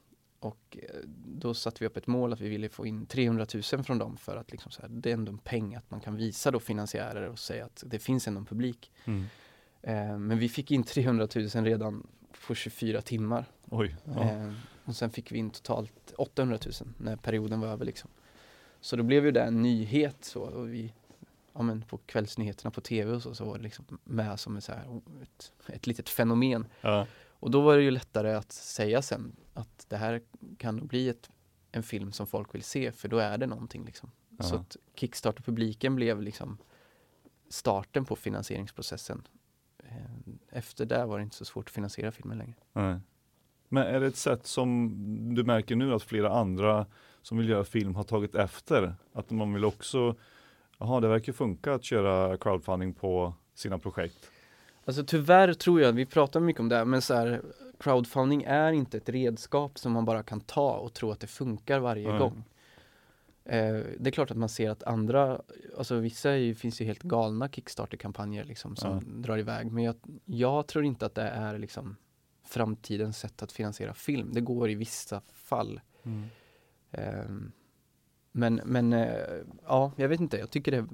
[0.46, 3.84] Och eh, då satte vi upp ett mål att vi ville få in 300 000
[3.84, 6.16] från dem för att liksom så här, det är ändå en peng att man kan
[6.16, 8.92] visa då finansiärer och säga att det finns ändå en publik.
[9.04, 9.24] Mm.
[9.82, 12.06] Eh, men vi fick in 300 000 redan
[12.46, 13.44] på 24 timmar.
[13.70, 13.96] Oj.
[14.04, 14.22] Ja.
[14.22, 14.52] Eh,
[14.84, 18.10] och sen fick vi in totalt 800 000 när perioden var över liksom.
[18.80, 20.92] Så då blev ju det en nyhet så och vi,
[21.52, 24.64] ja men på kvällsnyheterna på tv och så, så var det liksom med som ett,
[24.64, 26.66] så här, ett, ett litet fenomen.
[26.80, 27.06] Ja.
[27.40, 30.20] Och då var det ju lättare att säga sen att det här
[30.58, 31.30] kan nog bli ett,
[31.72, 34.10] en film som folk vill se för då är det någonting liksom.
[34.40, 34.58] Så Ja.
[34.60, 36.58] att Kickstarter-publiken blev liksom
[37.48, 39.28] starten på finansieringsprocessen.
[39.78, 39.94] Eh,
[40.50, 42.54] Efter det var det inte så svårt att finansiera filmen längre.
[42.72, 43.00] Nej.
[43.68, 46.86] Men är det ett sätt som du märker nu att flera andra
[47.22, 48.94] som vill göra film har tagit efter?
[49.12, 50.16] Att man vill också,
[50.78, 54.30] jaha det verkar funka att köra crowdfunding på sina projekt.
[54.88, 57.42] Alltså tyvärr tror jag, vi pratar mycket om det, här, men så här,
[57.78, 61.78] crowdfunding är inte ett redskap som man bara kan ta och tro att det funkar
[61.78, 62.18] varje Nej.
[62.18, 62.44] gång.
[63.44, 65.40] Eh, det är klart att man ser att andra,
[65.78, 69.02] alltså vissa ju, finns ju helt galna Kickstarter-kampanjer liksom som Ja.
[69.22, 69.94] drar iväg, men jag,
[70.24, 71.96] jag tror inte att det är liksom
[72.44, 74.30] framtidens sätt att finansiera film.
[74.32, 75.80] Det går i vissa fall.
[76.90, 77.52] Ehm,
[78.32, 79.16] men, men eh,
[79.66, 80.86] ja, jag vet inte, jag tycker det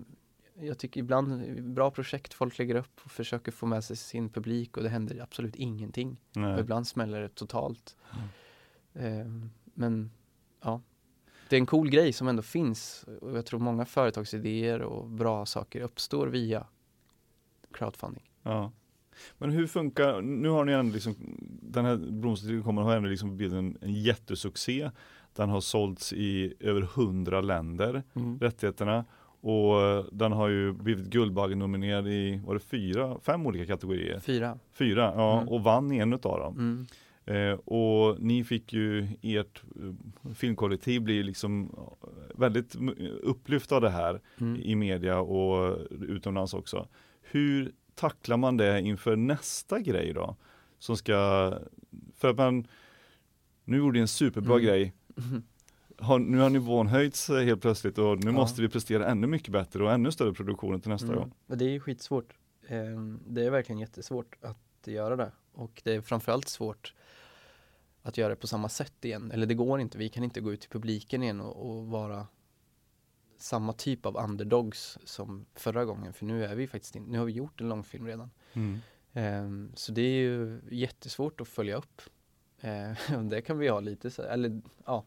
[0.54, 4.76] jag tycker ibland bra projekt folk lägger upp och försöker få med sig sin publik
[4.76, 6.16] och det händer absolut ingenting.
[6.60, 7.96] Ibland smäller det totalt.
[8.12, 8.28] Mm.
[8.94, 10.10] Ehm, men
[10.60, 10.82] ja,
[11.48, 15.46] det är en cool grej som ändå finns och jag tror många företagsidéer och bra
[15.46, 16.66] saker uppstår via
[17.72, 18.30] crowdfunding.
[18.42, 18.72] Ja.
[19.38, 21.14] Men hur funkar, nu har ni ändå liksom,
[21.62, 24.90] den här Blomstertiden kommer har ändå liksom blivit en, en jättesuccé.
[25.34, 28.02] Den har sålts i över hundra länder,
[28.40, 29.04] rättigheterna.
[29.44, 34.20] Och eh, den har ju blivit Guldbaggenominerad i, var det fyra, fem olika kategorier?
[34.20, 34.59] Fyra.
[34.72, 35.48] Fyra, ja, Mm.
[35.48, 36.55] och vann en utav dem.
[36.59, 36.87] Mm.
[37.24, 41.70] Eh, och ni fick ju, ert eh, filmkollektiv blir liksom
[42.02, 42.76] eh, väldigt
[43.22, 44.61] upplyft av det här Mm.
[44.62, 46.88] i media och utomlands också.
[47.22, 50.37] Hur tacklar man det inför nästa grej då?
[50.78, 51.14] Som ska,
[52.16, 52.66] för att man,
[53.64, 54.66] nu gjorde en superbra Mm.
[54.66, 54.92] grej,
[56.02, 58.32] har, nu har nivån höjts eh, helt plötsligt och nu Ja.
[58.32, 61.18] måste vi prestera ännu mycket bättre och ännu större produktioner till nästa Mm.
[61.18, 61.32] gång.
[61.46, 62.34] Och det är skitsvårt.
[62.68, 65.32] Ehm, Det är verkligen jättesvårt att göra det.
[65.52, 66.94] Och det är framförallt svårt
[68.02, 69.30] att göra det på samma sätt igen.
[69.30, 72.26] Eller det går inte, vi kan inte gå ut till publiken igen och, och vara
[73.38, 76.12] samma typ av underdogs som förra gången.
[76.12, 78.30] För nu är vi faktiskt in, nu har vi gjort en långfilm redan.
[79.12, 82.02] Ehm, så det är ju jättesvårt att följa upp.
[82.60, 85.04] Eh, och det kan vi ha lite så, eller ja.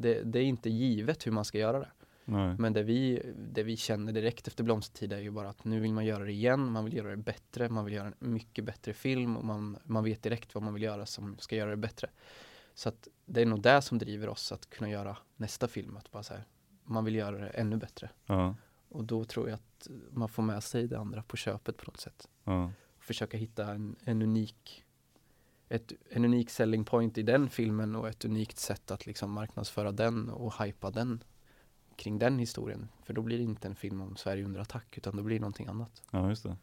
[0.00, 1.88] Det, det är inte givet hur man ska göra det.
[2.24, 2.54] Nej.
[2.58, 5.92] Men det vi, det vi känner direkt efter Blomstertid är ju bara att nu vill
[5.92, 8.92] man göra det igen, man vill göra det bättre, man vill göra en mycket bättre
[8.92, 12.10] film och man, man vet direkt vad man vill göra som ska göra det bättre.
[12.74, 16.10] Så att det är nog det som driver oss att kunna göra nästa film, att
[16.10, 16.44] bara så här,
[16.84, 18.10] man vill göra det ännu bättre.
[18.26, 18.54] Ja,
[18.88, 22.00] Och då tror jag att man får med sig det andra på köpet på något
[22.00, 22.28] sätt.
[22.44, 24.84] ja, Försöka hitta en, en unik
[25.68, 29.92] ett, en unik selling point i den filmen och ett unikt sätt att liksom marknadsföra
[29.92, 31.24] den och hypa den
[31.96, 32.88] kring den historien.
[33.04, 35.40] För då blir det inte en film om Sverige under attack utan då blir det
[35.40, 36.02] någonting annat.
[36.10, 36.56] ja just det.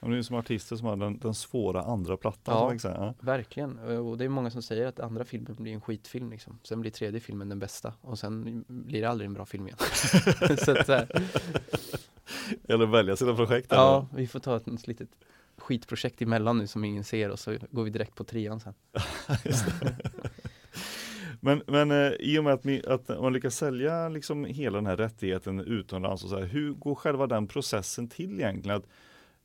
[0.00, 2.78] Ja, det är som artister som har den, den svåra andra plattan.
[2.82, 2.90] Ja.
[2.90, 3.14] Ja.
[3.20, 3.78] Verkligen.
[3.78, 6.58] Och det är många som säger att andra filmen blir en skitfilm liksom.
[6.62, 9.78] Sen blir tredje filmen den bästa och sen blir det aldrig en bra film igen.
[10.58, 11.28] så att, så här,
[12.68, 13.66] Eller välja sina projekt.
[13.70, 15.08] ja, vi får ta ett litet
[15.64, 18.74] skitprojekt emellan nu som ingen ser och så går vi direkt på trean sen.
[21.40, 24.86] Men, men eh, i och med att, ni, att man lyckas sälja liksom hela den
[24.86, 28.76] här rättigheten utomlands och så här, hur går själva den processen till egentligen?
[28.78, 28.86] Att,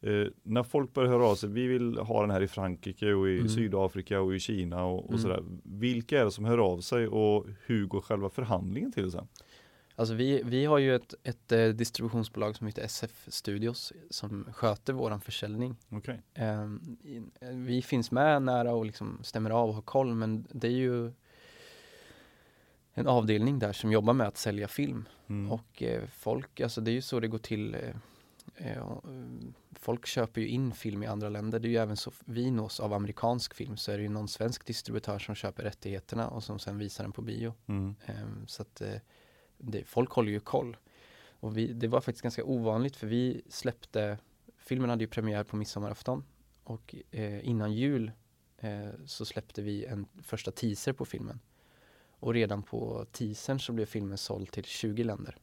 [0.01, 3.29] eh, när folk börjar höra av sig, vi vill ha den här i Frankrike och
[3.29, 3.49] i Mm.
[3.49, 5.21] Sydafrika och i Kina och, och Mm.
[5.21, 5.43] sådär.
[5.63, 9.27] Vilka är det som hör av sig och hur går själva förhandlingen till sen?
[9.99, 14.93] Alltså vi, vi har ju ett, ett eh, distributionsbolag som heter SF Studios som sköter
[14.93, 15.75] våran försäljning.
[15.89, 16.21] Okej.
[16.33, 16.97] Ehm,
[17.41, 21.11] vi finns med nära och liksom stämmer av och har koll men det är ju
[22.93, 25.07] en avdelning där som jobbar med att sälja film.
[25.27, 25.51] Mm.
[25.51, 27.77] Och eh, folk, alltså det är ju så det går till.
[28.55, 28.83] Eh,
[29.71, 31.59] folk köper ju in film i andra länder.
[31.59, 34.27] Det är ju även så vi nås av amerikansk film så är det ju någon
[34.27, 37.53] svensk distributör som köper rättigheterna och som sen visar den på bio.
[37.67, 37.95] Mm.
[38.05, 38.81] Ehm, Så att
[39.59, 40.77] det, folk håller ju koll.
[41.39, 44.17] Och vi, det var faktiskt ganska ovanligt för vi släppte,
[44.57, 46.23] filmen hade ju premiär på midsommarafton
[46.63, 48.11] och eh, innan jul
[48.57, 51.39] eh, så släppte vi en första teaser på filmen.
[52.19, 55.35] Och redan på teasern så blev filmen såld till 20 länder.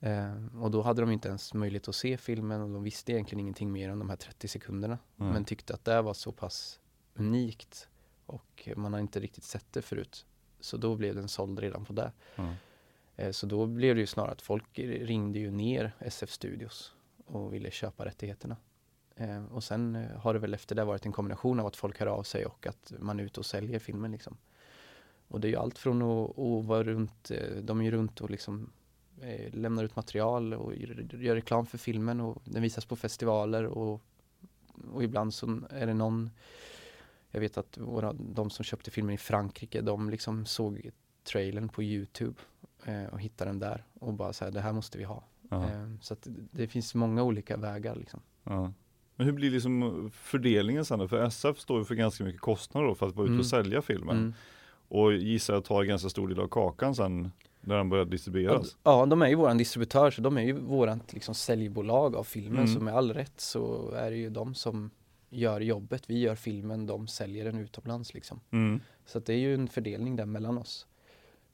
[0.00, 3.40] Eh, och då hade de inte ens möjlighet att se filmen och de visste egentligen
[3.40, 4.98] ingenting mer än de här 30 sekunderna.
[5.16, 5.32] Nej.
[5.32, 6.80] Men tyckte att det var så pass
[7.14, 7.88] unikt
[8.26, 10.26] och man har inte riktigt sett det förut.
[10.60, 12.12] Så då blev den såld redan på det.
[12.36, 12.54] Ja.
[13.20, 16.94] Eh, så då blev det ju snarare att folk ringde ju ner SF Studios
[17.26, 18.56] och ville köpa rättigheterna.
[19.16, 22.00] Eh, och sen eh, har det väl efter det varit en kombination av att folk
[22.00, 24.36] hör av sig och att man är ute och säljer filmen liksom.
[25.28, 27.30] Och det är ju allt från att, att vara runt,
[27.62, 28.72] de är ju runt och liksom
[29.50, 34.02] lämnar ut material och gör gör reklam för filmen och den visas på festivaler och,
[34.92, 36.30] och ibland så är det någon
[37.30, 40.90] jag vet att våra, de som köpte filmen i Frankrike, de liksom såg
[41.24, 42.40] trailern på Youtube
[42.84, 45.24] eh, och hittade den där och bara så här, det här måste vi ha.
[45.52, 48.20] Eh, så att det, finns många olika vägar liksom.
[49.16, 51.08] Men hur blir liksom fördelningen sen då?
[51.08, 53.40] För SF står ju för ganska mycket kostnader då för att vara ute Mm.
[53.40, 54.16] och sälja filmen.
[54.16, 54.34] Mm.
[54.88, 58.10] Och gissar jag tar en ganska stor del av kakan sen när den börjar Ja,
[58.10, 58.76] distribueras.
[58.82, 62.58] ja, de är ju våran distributör så de är ju vårat liksom säljbolag av filmen
[62.64, 62.74] Mm.
[62.74, 64.90] så med all rätt så är det ju de som
[65.30, 66.02] gör jobbet.
[66.10, 68.40] Vi gör filmen, de säljer den utomlands liksom.
[68.50, 68.80] Mm.
[69.06, 70.86] Så att det är ju en fördelning där mellan oss.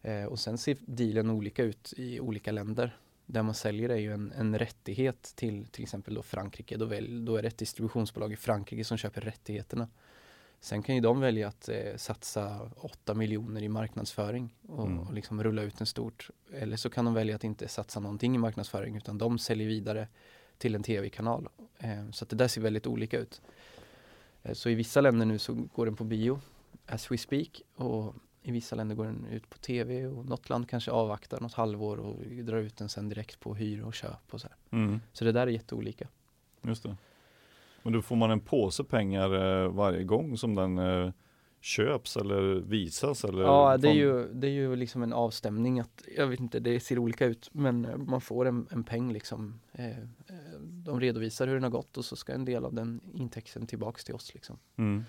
[0.06, 2.96] Eh, och sen ser dealen olika ut i olika länder.
[3.26, 6.76] Där man säljer är ju en, en rättighet till till exempel då Frankrike.
[6.76, 9.88] Då, väl, då är det ett distributionsbolag i Frankrike som köper rättigheterna.
[10.60, 14.98] Sen kan ju de välja att eh, satsa 8 miljoner i marknadsföring och, Mm.
[14.98, 16.30] och liksom rulla ut den stort.
[16.52, 20.08] Eller så kan de välja att inte satsa någonting i marknadsföring utan de säljer vidare
[20.58, 21.48] till en tv-kanal.
[21.78, 23.40] Eh, så det där ser väldigt olika ut.
[24.42, 26.40] Eh, så i vissa länder nu så går den på bio
[26.86, 28.14] as we speak och
[28.46, 31.96] i vissa länder går den ut på tv och något land kanske avvaktar något halvår
[31.96, 34.56] och drar ut den sen direkt på hyr och köp och så här.
[34.78, 35.00] Mm.
[35.12, 36.08] Så det där är jätteolika.
[36.62, 36.96] Just det.
[37.82, 41.10] Men då får man en påse pengar eh, varje gång som den eh,
[41.60, 43.42] köps eller visas eller?
[43.42, 46.80] Ja, det är ju, det är ju liksom en avstämning att, jag vet inte, det
[46.80, 49.60] ser olika ut men eh, man får en, en peng liksom.
[49.72, 53.00] Eh, eh, de redovisar hur den har gått och så ska en del av den
[53.14, 54.58] intäkten tillbaks till oss liksom.
[54.76, 55.04] Mm.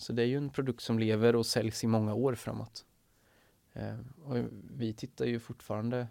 [0.00, 2.84] Så det är ju en produkt som lever och säljs i många år framåt.
[3.72, 4.36] Eh, och
[4.76, 6.06] vi tittar ju fortfarande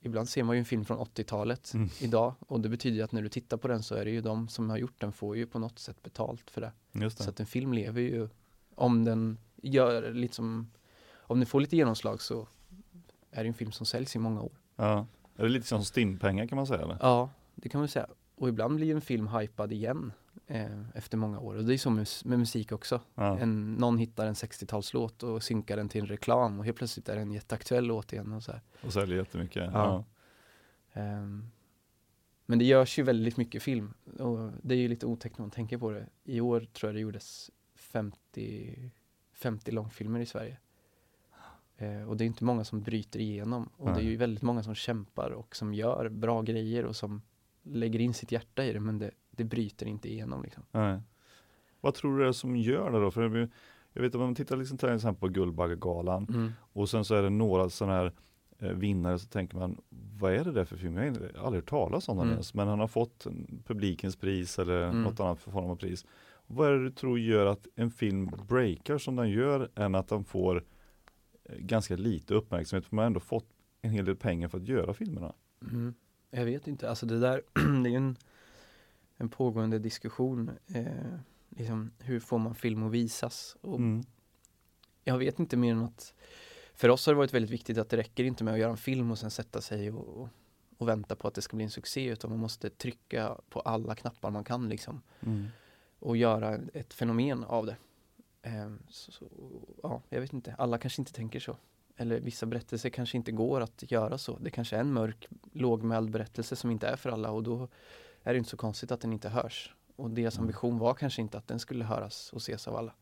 [0.00, 1.88] Ibland ser man ju en film från 80-talet Mm.
[2.00, 4.20] idag och det betyder ju att när du tittar på den så är det ju
[4.20, 6.72] de som har gjort den får ju på något sätt betalt för det.
[6.92, 7.10] Det.
[7.10, 8.28] Så att en film lever ju
[8.74, 10.70] om den gör liksom
[11.14, 12.48] om den får lite genomslag så
[13.30, 14.52] är det en film som säljs i många år.
[14.76, 15.06] Ja.
[15.36, 16.82] Är det lite som stimpengar kan man säga?
[16.82, 16.98] Eller?
[17.00, 18.06] Ja, det kan man säga.
[18.34, 20.12] Och ibland blir ju en film hypad igen
[20.46, 23.00] eh, efter många år och det är så med, med musik också.
[23.14, 23.38] Ja.
[23.38, 27.16] En, någon hittar en 60-talslåt och synkar den till en reklam och helt plötsligt är
[27.16, 28.60] det en jätteaktuell låt igen och så här.
[28.82, 29.70] Och säljer jättemycket.
[29.72, 30.04] Ja.
[30.92, 31.50] Ehm,
[32.46, 35.50] men det görs ju väldigt mycket film och det är ju lite otäckt när man
[35.50, 36.06] tänker på det.
[36.24, 38.90] I år tror jag det gjordes 50,
[39.32, 40.58] 50 långfilmer i Sverige.
[41.76, 44.62] Eh, och det är inte många som bryter igenom och det är ju väldigt många
[44.62, 47.22] som kämpar och som gör bra grejer och som
[47.62, 50.62] lägger in sitt hjärta i det men det, det bryter inte igenom liksom.
[50.72, 51.00] Nej.
[51.80, 53.10] Vad tror du det är som gör det då?
[53.10, 53.48] För
[53.92, 57.22] jag vet att om man tittar liksom till exempel på Guldbaggegalan och sen så är
[57.22, 58.12] det några sådana här
[58.58, 59.76] eh, vinnare så tänker man
[60.18, 60.96] vad är det där för film?
[60.96, 61.10] Jag har
[61.46, 62.32] aldrig hört talas om den Mm.
[62.32, 65.02] ens men han har fått en publikens pris eller Mm.
[65.02, 66.06] något annat form av pris.
[66.46, 70.08] Vad är det du tror gör att en film breakar som den gör än att
[70.08, 70.64] den får
[71.44, 73.46] eh, ganska lite uppmärksamhet för man har ändå fått
[73.82, 75.32] en hel del pengar för att göra filmerna.
[75.72, 75.94] Mm.
[76.30, 77.42] Jag vet inte, alltså det där,
[77.82, 78.16] det är ju en,
[79.16, 80.50] en pågående diskussion.
[80.66, 83.56] Eh, liksom, hur får man film att visas?
[83.60, 84.04] Och Mm.
[85.06, 86.14] Jag vet inte mer än att
[86.74, 88.76] för oss har det varit väldigt viktigt att det räcker inte med att göra en
[88.76, 90.28] film och sen sätta sig och,
[90.78, 93.94] och, vänta på att det ska bli en succé utan man måste trycka på alla
[93.94, 95.46] knappar man kan liksom Mm.
[95.98, 97.76] och göra ett fenomen av det.
[98.42, 99.26] Eh, så, så,
[99.82, 101.56] ja, jag vet inte, alla kanske inte tänker så.
[101.96, 104.38] Eller vissa berättelser kanske inte går att göra så.
[104.38, 107.68] Det kanske är en mörk, lågmäld berättelse som inte är för alla och då
[108.24, 109.74] är det inte så konstigt att den inte hörs.
[109.96, 110.42] Och deras Mm.
[110.44, 112.92] ambition var kanske inte att den skulle höras och ses av alla.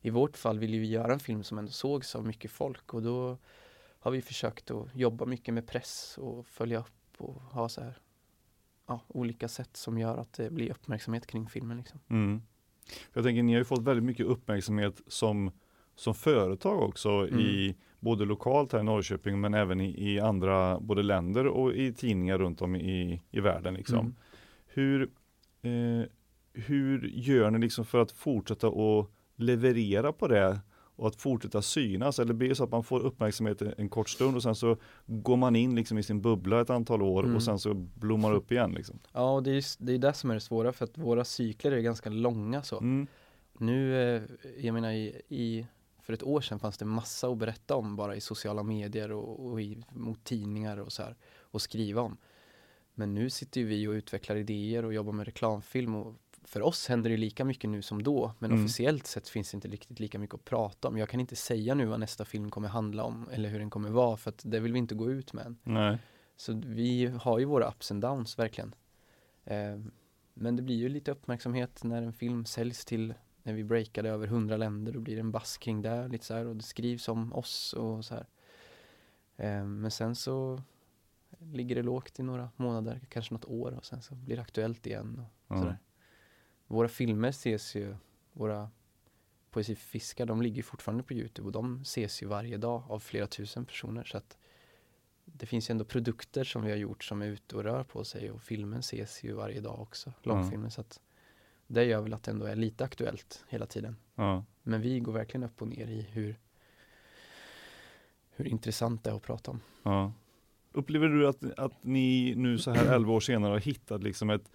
[0.00, 3.02] I vårt fall vill vi göra en film som ändå sågs av mycket folk och
[3.02, 3.38] då
[3.98, 7.98] har vi försökt att jobba mycket med press och följa upp och ha så här
[8.86, 11.76] ja, olika sätt som gör att det blir uppmärksamhet kring filmen.
[11.76, 12.00] Liksom.
[12.08, 12.42] Mm.
[13.12, 15.50] Jag tänker, ni har ju fått väldigt mycket uppmärksamhet som,
[15.94, 17.40] som företag också Mm.
[17.40, 21.92] i både lokalt här i Norrköping men även i, i andra både länder och i
[21.92, 23.98] tidningar runt om i, i världen liksom.
[23.98, 24.14] Mm.
[24.76, 25.02] Hur,
[25.62, 26.08] eh,
[26.52, 30.60] hur gör ni liksom för att fortsätta att leverera på det
[30.96, 32.18] och att fortsätta synas?
[32.18, 35.36] Eller blir det så att man får uppmärksamhet en kort stund och sen så går
[35.36, 37.36] man in liksom i sin bubbla ett antal år Mm.
[37.36, 38.98] och sen så blommar upp igen liksom?
[39.12, 41.24] Ja, och det är just, det är det som är det svåra för att våra
[41.24, 42.78] cykler är ganska långa så.
[42.78, 43.06] Mm.
[43.58, 44.22] Nu, eh,
[44.58, 45.66] jag menar i, i
[46.02, 49.46] för ett år sedan fanns det massa att berätta om bara i sociala medier och,
[49.46, 52.16] och i, mot tidningar och så här och skriva om.
[52.98, 56.88] Men nu sitter ju vi och utvecklar idéer och jobbar med reklamfilm och för oss
[56.88, 58.64] händer det lika mycket nu som då men Mm.
[58.64, 60.98] officiellt sett finns det inte riktigt lika mycket att prata om.
[60.98, 63.90] Jag kan inte säga nu vad nästa film kommer handla om eller hur den kommer
[63.90, 65.58] vara för att det vill vi inte gå ut med än.
[65.62, 65.98] Nej.
[66.36, 68.74] Så vi har ju våra ups and downs verkligen.
[69.44, 69.80] Eh,
[70.34, 74.26] men det blir ju lite uppmärksamhet när en film säljs till när vi breakade över
[74.26, 77.08] hundra länder då blir det en bass kring det lite så här och det skrivs
[77.08, 78.26] om oss och så här.
[79.36, 80.62] Eh, men sen så
[81.52, 84.86] ligger det lågt i några månader, kanske något år och sen så blir det aktuellt
[84.86, 85.58] igen och Ja.
[85.60, 85.78] sådär.
[86.66, 87.96] Våra filmer ses ju,
[88.32, 88.70] våra
[89.50, 93.64] poesifiskar, de ligger fortfarande på Youtube och de ses ju varje dag av flera tusen
[93.64, 94.38] personer så att
[95.24, 98.04] det finns ju ändå produkter som vi har gjort som är ute och rör på
[98.04, 101.00] sig och filmen ses ju varje dag också, långfilmen så att
[101.66, 103.96] det gör väl att det ändå är lite aktuellt hela tiden.
[104.14, 104.44] Ja.
[104.62, 106.36] Men vi går verkligen upp och ner i hur
[108.30, 109.60] hur intressant det är att prata om.
[109.82, 110.12] Ja.
[110.76, 114.50] Upplever du att, att ni nu så här 11 år senare har hittat liksom ett,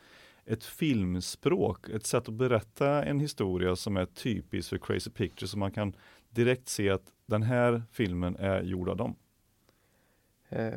[0.46, 5.58] ett filmspråk, ett sätt att berätta en historia som är typiskt för Crazy Pictures, så
[5.58, 5.96] man kan
[6.30, 9.16] direkt se att den här filmen är gjord av dem?
[10.50, 10.74] Eh,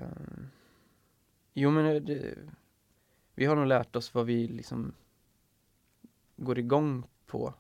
[1.55, 2.39] jo men eh, det,
[3.35, 4.93] vi har nog lärt oss vad vi liksom
[6.37, 7.55] går igång på.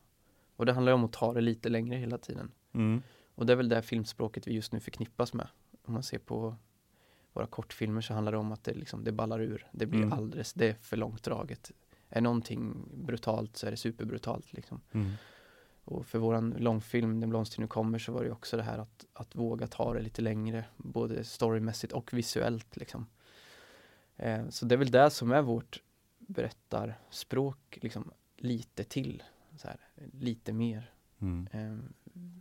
[0.56, 2.50] Och det handlar om att ta det lite längre hela tiden.
[2.72, 3.02] Mm.
[3.34, 5.48] Och det är väl det filmspråket vi just nu förknippas med.
[5.84, 6.56] Om man ser på
[7.34, 9.66] våra kortfilmer så handlar det om att det, liksom, det ballar ur.
[9.72, 10.12] Det blir Mm.
[10.12, 11.70] alldeles, det är för långt draget.
[12.08, 14.80] Är någonting brutalt så är det superbrutalt liksom.
[14.92, 15.10] Mm.
[15.84, 19.04] Och för våran långfilm, Den blomster nu kommer, så var det också det här att,
[19.12, 23.06] att våga ta det lite längre, både storymässigt och visuellt liksom.
[24.16, 25.82] Eh, så det är väl det som är vårt
[26.18, 29.22] berättarspråk, liksom lite till,
[29.56, 29.80] så här,
[30.12, 30.90] lite mer.
[31.18, 31.48] Mm.
[31.52, 31.78] Eh,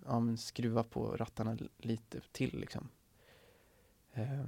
[0.05, 2.89] ja, skruva på rattarna lite till liksom.
[4.13, 4.43] Eh,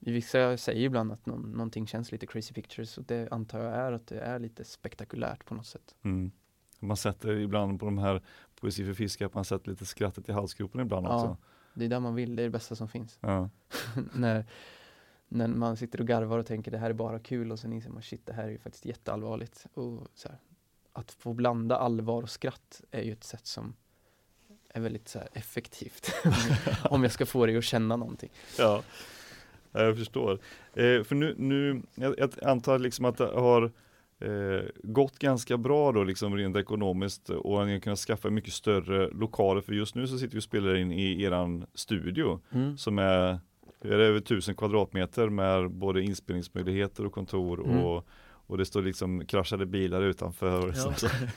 [0.00, 3.92] vissa säger ibland att någon, någonting känns lite crazy pictures och det antar jag är
[3.92, 5.94] att det är lite spektakulärt på något sätt.
[6.02, 6.30] Mm.
[6.80, 8.22] Man sätter ibland på de här
[8.60, 11.14] poesi för fiskar, att man sätter lite skrattet i halsgropen ibland Ja.
[11.14, 11.36] också.
[11.74, 13.18] Det är där man vill, det är det bästa som finns.
[13.20, 13.50] Ja.
[14.14, 14.46] när,
[15.28, 17.90] när man sitter och garvar och tänker det här är bara kul och sen inser
[17.90, 19.66] man shit det här är ju faktiskt jätteallvarligt.
[19.74, 20.38] Och så här,
[20.92, 23.74] att få blanda allvar och skratt är ju ett sätt som
[24.68, 26.12] är väldigt så effektivt.
[26.90, 28.30] om jag ska få dig att känna någonting.
[28.58, 28.82] Ja,
[29.72, 30.32] Ja, jag förstår.
[30.74, 33.62] Eh, för nu, nu jag, jag antar liksom att det har
[34.20, 39.08] eh, gått ganska bra då liksom rent ekonomiskt och ni har kunnat skaffa mycket större
[39.10, 42.78] lokaler för just nu så sitter vi och spelar in i eran studio Mm.
[42.78, 43.38] som är,
[43.84, 47.78] är över tusen kvadratmeter med både inspelningsmöjligheter och kontor Mm.
[47.84, 48.06] och,
[48.46, 50.74] och det står liksom kraschade bilar utanför.
[50.76, 50.94] Ja.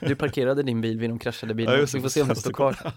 [0.08, 1.78] Du parkerade din bil vid de kraschade Ja, bilarna.
[1.78, 2.76] det, Vi får se om det står kvar.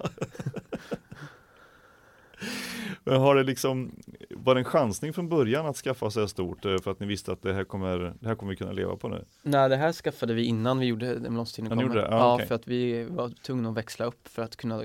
[3.06, 4.00] Men har det liksom,
[4.30, 7.06] var det en chansning från början att skaffa så här stort eh, för att ni
[7.06, 9.24] visste att det här kommer, det här kommer vi kunna leva på nu?
[9.42, 11.82] Nej, det här skaffade vi innan vi gjorde Den kommer.
[11.82, 12.00] gjorde det?
[12.10, 12.46] Ja, Ja, okej.
[12.46, 14.82] för att vi var tvungna att växla upp för att kunna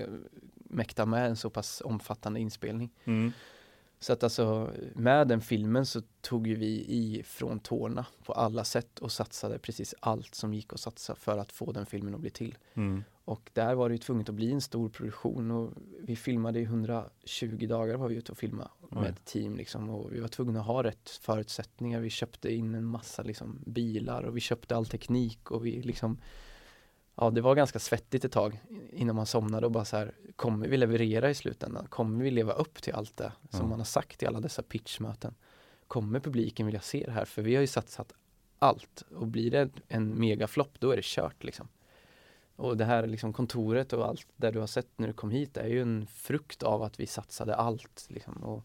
[0.55, 2.89] mäkta med en så pass omfattande inspelning.
[3.03, 3.31] Mm.
[4.03, 8.63] Så att alltså med den filmen så tog ju vi i från tårna på alla
[8.63, 12.21] sätt och satsade precis allt som gick att satsa för att få den filmen att
[12.21, 12.57] bli till.
[12.73, 13.03] Mm.
[13.25, 16.63] Och där var det ju tvunget att bli en stor produktion och vi filmade i
[16.63, 20.59] 120 dagar var vi ute och filmade med ett team liksom och vi var tvungna
[20.59, 21.99] att ha rätt förutsättningar.
[21.99, 26.17] Vi köpte in en massa liksom bilar och vi köpte all teknik och vi liksom
[27.21, 28.61] Ja, det var ganska svettigt ett tag
[28.93, 31.87] innan man somnade och bara så här, kommer vi leverera i slutändan?
[31.87, 33.67] Kommer vi leva upp till allt det som Ja.
[33.67, 35.35] man har sagt i alla dessa pitchmöten?
[35.87, 37.25] Kommer publiken vilja se det här?
[37.25, 38.13] För vi har ju satsat
[38.59, 41.67] allt och blir det en megaflopp då är det kört liksom.
[42.55, 45.57] Och det här liksom kontoret och allt där du har sett när du kom hit
[45.57, 48.33] är ju en frukt av att vi satsade allt liksom.
[48.43, 48.63] och,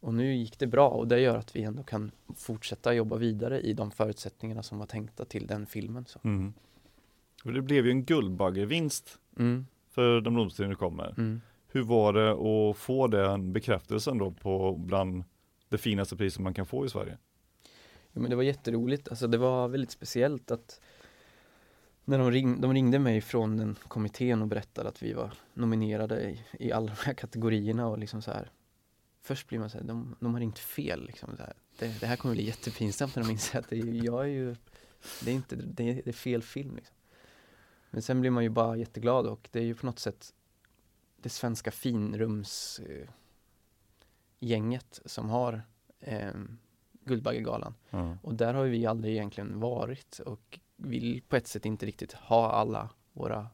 [0.00, 3.60] och nu gick det bra och det gör att vi ändå kan fortsätta jobba vidare
[3.60, 6.04] i de förutsättningarna som var tänkta till den filmen.
[6.08, 6.20] Så.
[6.24, 6.52] Mm.
[7.44, 11.14] Och det blev ju en Guldbaggevinst Mm, för de blomsterna kommer.
[11.18, 11.40] mm.
[11.70, 15.24] Hur var det att få den bekräftelsen då på bland
[15.68, 17.18] det finaste priset man kan få i Sverige?
[18.12, 20.80] Jo, men det var jätteroligt, alltså det var väldigt speciellt att
[22.04, 26.30] när de, ring, de ringde mig från den kommittén och berättade att vi var nominerade
[26.30, 28.50] i, i alla de här kategorierna och liksom så här
[29.22, 31.52] Först blir man så här, de, de har ringt fel liksom så här.
[31.78, 34.56] Det, det här kommer bli jättepinsamt när de inser att det, jag är ju
[35.24, 36.94] det är inte, det är, det är fel film liksom.
[37.90, 40.34] Men sen blir man ju bara jätteglad och det är ju på något sätt
[41.16, 43.08] det svenska finrums eh,
[45.04, 45.62] som har
[46.00, 46.32] eh,
[47.04, 47.74] Guldbaggegalan.
[47.90, 48.18] Ja.
[48.22, 52.50] Och där har vi aldrig egentligen varit och vill på ett sätt inte riktigt ha
[52.50, 53.48] alla våra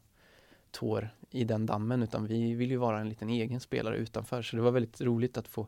[0.71, 4.41] tår i den dammen utan vi vill ju vara en liten egen spelare utanför.
[4.41, 5.67] Så det var väldigt roligt att få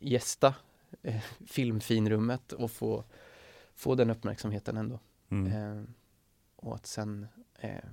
[0.00, 0.54] gästa
[1.02, 3.04] eh, filmfinrummet och få,
[3.74, 4.98] få den uppmärksamheten ändå.
[5.28, 5.52] Mm.
[5.52, 5.84] Eh,
[6.66, 7.26] och att sen
[7.58, 7.84] eh,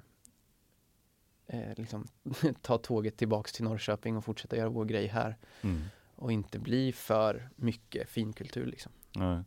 [1.48, 2.08] eh, liksom
[2.62, 5.82] ta tåget tillbaks till Norrköping och fortsätta göra vår grej här Mm.
[6.16, 8.92] och inte bli för mycket finkultur liksom.
[9.16, 9.44] Nej.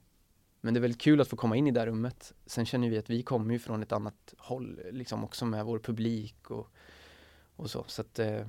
[0.60, 2.32] Men det är väldigt kul att få komma in i det här rummet.
[2.46, 5.78] Sen känner vi att vi kommer ju från ett annat håll, liksom också med vår
[5.78, 6.68] publik och,
[7.56, 7.84] och så.
[7.86, 8.40] Så att eh,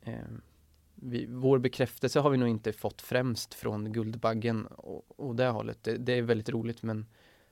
[0.00, 0.24] eh,
[0.94, 5.82] vi, vår bekräftelse har vi nog inte fått främst från Guldbaggen och, och det hållet.
[5.82, 7.06] Det, det är väldigt roligt men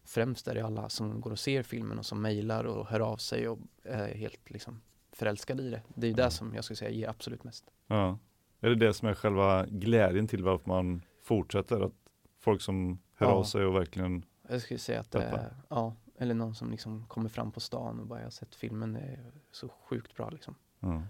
[0.07, 3.16] främst är det alla som går och ser filmen och som mejlar och hör av
[3.16, 4.80] sig och är helt liksom
[5.12, 5.82] förälskade i det.
[5.94, 7.64] Det är ju det som jag skulle säga ger absolut mest.
[7.86, 8.18] Ja.
[8.61, 11.80] Är det det som är själva glädjen till varför man fortsätter?
[11.80, 11.92] Att
[12.40, 13.32] folk som hör Ja.
[13.32, 17.07] av sig och verkligen Jag skulle säga att det är, ja, eller någon som liksom
[17.07, 20.30] kommer fram på stan och bara jag har sett filmen, det är så sjukt bra
[20.30, 20.54] liksom.
[20.80, 21.02] Ja,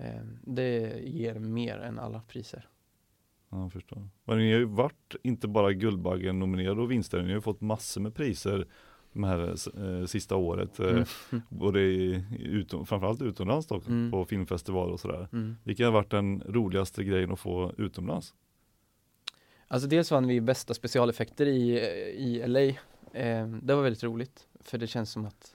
[0.00, 2.68] Eh, Det ger mer än alla priser.
[3.50, 4.08] Ja, jag förstår.
[4.24, 7.60] Men ni har ju varit inte bara Guldbaggen nominerade och vinster, ni har ju fått
[7.60, 8.66] massor med priser
[9.12, 9.48] de här
[10.00, 10.80] eh, sista året.
[10.80, 11.04] Eh, Mm.
[11.48, 14.10] Både i utom, framförallt utomlands då, Mm.
[14.10, 15.28] på filmfestivaler och sådär.
[15.32, 15.56] Mm.
[15.64, 18.34] Vilken har varit den roligaste grejen att få utomlands?
[19.68, 21.78] Alltså dels vann vi bästa specialeffekter i,
[22.16, 22.60] i LA.
[23.20, 25.54] Eh, det var väldigt roligt, för det känns som att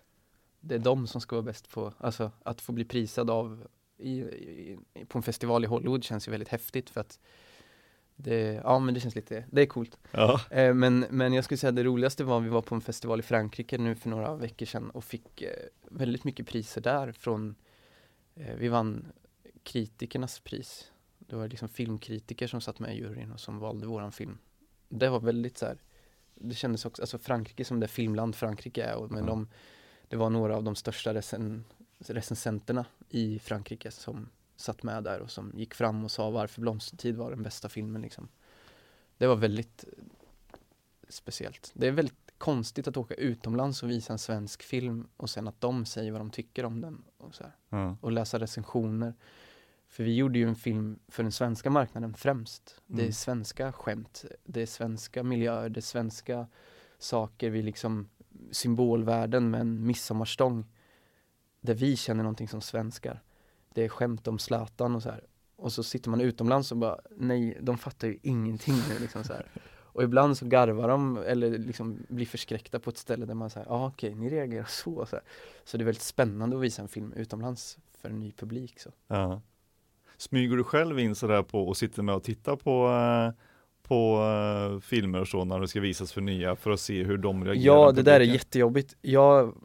[0.60, 3.68] det är de som ska vara bäst på, alltså att få bli prisad av
[3.98, 4.78] i, i,
[5.08, 7.20] på en festival i Hollywood känns ju väldigt häftigt för att
[8.16, 9.98] det, ja men det känns lite, det är coolt.
[10.12, 10.42] Ja.
[10.50, 13.24] Eh, men, men jag skulle säga det roligaste var vi var på en festival i
[13.24, 15.50] Frankrike nu för några veckor sedan och fick eh,
[15.90, 17.56] väldigt mycket priser där från,
[18.36, 19.12] eh, vi vann
[19.64, 20.92] kritikernas pris.
[21.20, 24.38] Det var liksom filmkritiker som satt med i juryn och som valde våran film.
[24.90, 25.78] Det var väldigt så här,
[26.36, 29.50] det kändes också, alltså Frankrike som det filmland Frankrike är och men de,
[30.08, 31.64] det var några av de största recen,
[32.00, 37.16] recensenterna i Frankrike som satt med där och som gick fram och sa varför Blomstertid
[37.16, 38.28] var den bästa filmen liksom.
[39.18, 39.86] Det var väldigt
[41.10, 41.72] speciellt.
[41.74, 45.62] Det är väldigt konstigt att åka utomlands och visa en svensk film och sen att
[45.62, 47.98] de säger vad de tycker om den och, så Ja.
[48.02, 49.14] och läsa recensioner.
[49.88, 52.82] För vi gjorde ju en film för den svenska marknaden främst.
[52.86, 53.14] Det är Mm.
[53.14, 56.48] svenska skämt, det är svenska miljöer, det är svenska
[56.98, 58.10] saker, vi liksom
[58.52, 60.66] symbolvärden med en midsommarstång
[61.62, 63.22] där vi känner någonting som svenskar.
[63.74, 65.24] Det är skämt om Zlatan och så här.
[65.56, 69.34] Och så sitter man utomlands och bara, nej, de fattar ju ingenting nu liksom så
[69.34, 69.46] här.
[69.94, 73.68] Och ibland så garvar de eller liksom blir förskräckta på ett ställe där man säger,
[73.68, 75.26] ja ah, okej, ni reagerar så, så här.
[75.64, 78.90] Så det är väldigt spännande att visa en film utomlands för en ny publik så.
[79.08, 79.42] Ja.
[80.18, 83.44] Smyger du själv in sådär på och sitter med och tittar på, eh,
[83.88, 87.18] på eh, filmer och så när det ska visas för nya för att se hur
[87.18, 87.66] de reagerar?
[87.66, 88.96] Ja, det där är jättejobbigt.
[89.02, 89.56] Jag,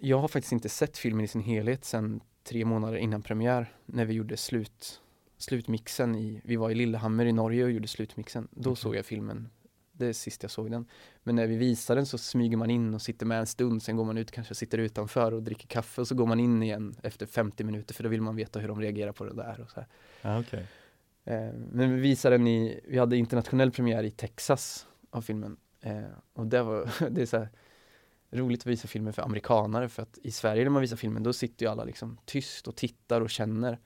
[0.00, 2.20] jag har faktiskt inte sett filmen i sin helhet sedan
[2.50, 5.00] tre månader innan premiär när vi gjorde slut,
[5.36, 8.48] slutmixen i, vi var i Lillehammer i Norge och gjorde slutmixen.
[8.50, 8.80] Då Okej.
[8.80, 9.48] såg jag filmen,
[9.92, 10.86] det är sist jag såg den.
[11.22, 13.96] Men när vi visar den så smyger man in och sitter med en stund, sen
[13.96, 16.94] går man ut kanske sitter utanför och dricker kaffe och så går man in igen
[17.02, 19.70] efter 50 minuter för då vill man veta hur de reagerar på det där och
[19.70, 19.88] så här.
[20.22, 20.66] Ja, okej.
[21.24, 25.56] Eh, men vi visade den i, vi hade internationell premiär i Texas av filmen.
[25.80, 27.48] Eh, och det var, det är så här
[28.30, 31.32] roligt att visa filmer för amerikanare för att i Sverige när man visar filmen då
[31.32, 33.78] sitter ju alla liksom tyst och tittar och känner.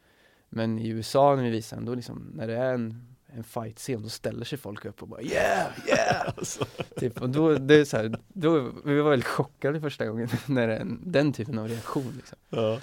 [0.48, 4.02] Men i USA när vi visar den då liksom, när det är en, en fight-scen
[4.02, 6.28] då ställer sig folk upp och bara yeah, yeah!
[6.36, 6.64] Alltså.
[6.96, 10.68] typ, och då, det är så här, då, vi var väldigt chockade första gången när
[10.68, 12.38] det är en, den typen av reaktion liksom.
[12.50, 12.80] Ja.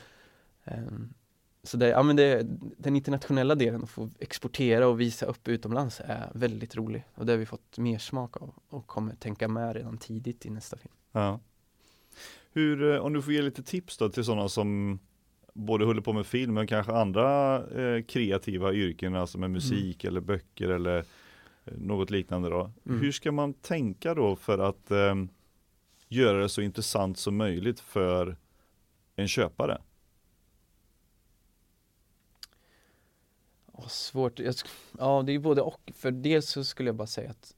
[0.65, 1.13] Ehm,
[1.63, 2.47] Så det, ja men det,
[2.77, 7.33] den internationella delen att få exportera och visa upp utomlands är väldigt rolig och det
[7.33, 10.93] har vi fått mer smak av och kommer tänka med redan tidigt i nästa film.
[11.11, 11.39] Ja.
[12.53, 14.99] Hur, eh, om du får ge lite tips då till sådana som
[15.53, 20.21] både håller på med film men kanske andra eh, kreativa yrken, alltså med musik eller
[20.21, 22.71] böcker eller eh, något liknande då.
[22.85, 23.01] Mm.
[23.01, 25.15] Hur ska man tänka då för att eh,
[26.07, 28.37] göra det så intressant som möjligt för
[29.15, 29.81] en köpare?
[33.73, 34.55] Ja, svårt, jag,
[34.99, 37.55] ja det är både och, för dels så skulle jag bara säga att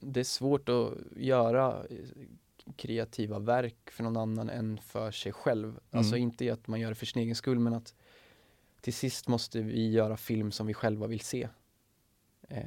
[0.00, 1.96] det är svårt att göra eh,
[2.76, 5.80] kreativa verk för någon annan än för sig själv.
[5.90, 6.22] Alltså Mm.
[6.22, 7.94] inte i att man gör det för sin egen skull men att
[8.80, 11.48] till sist måste vi göra film som vi själva vill se.
[12.48, 12.62] Eh,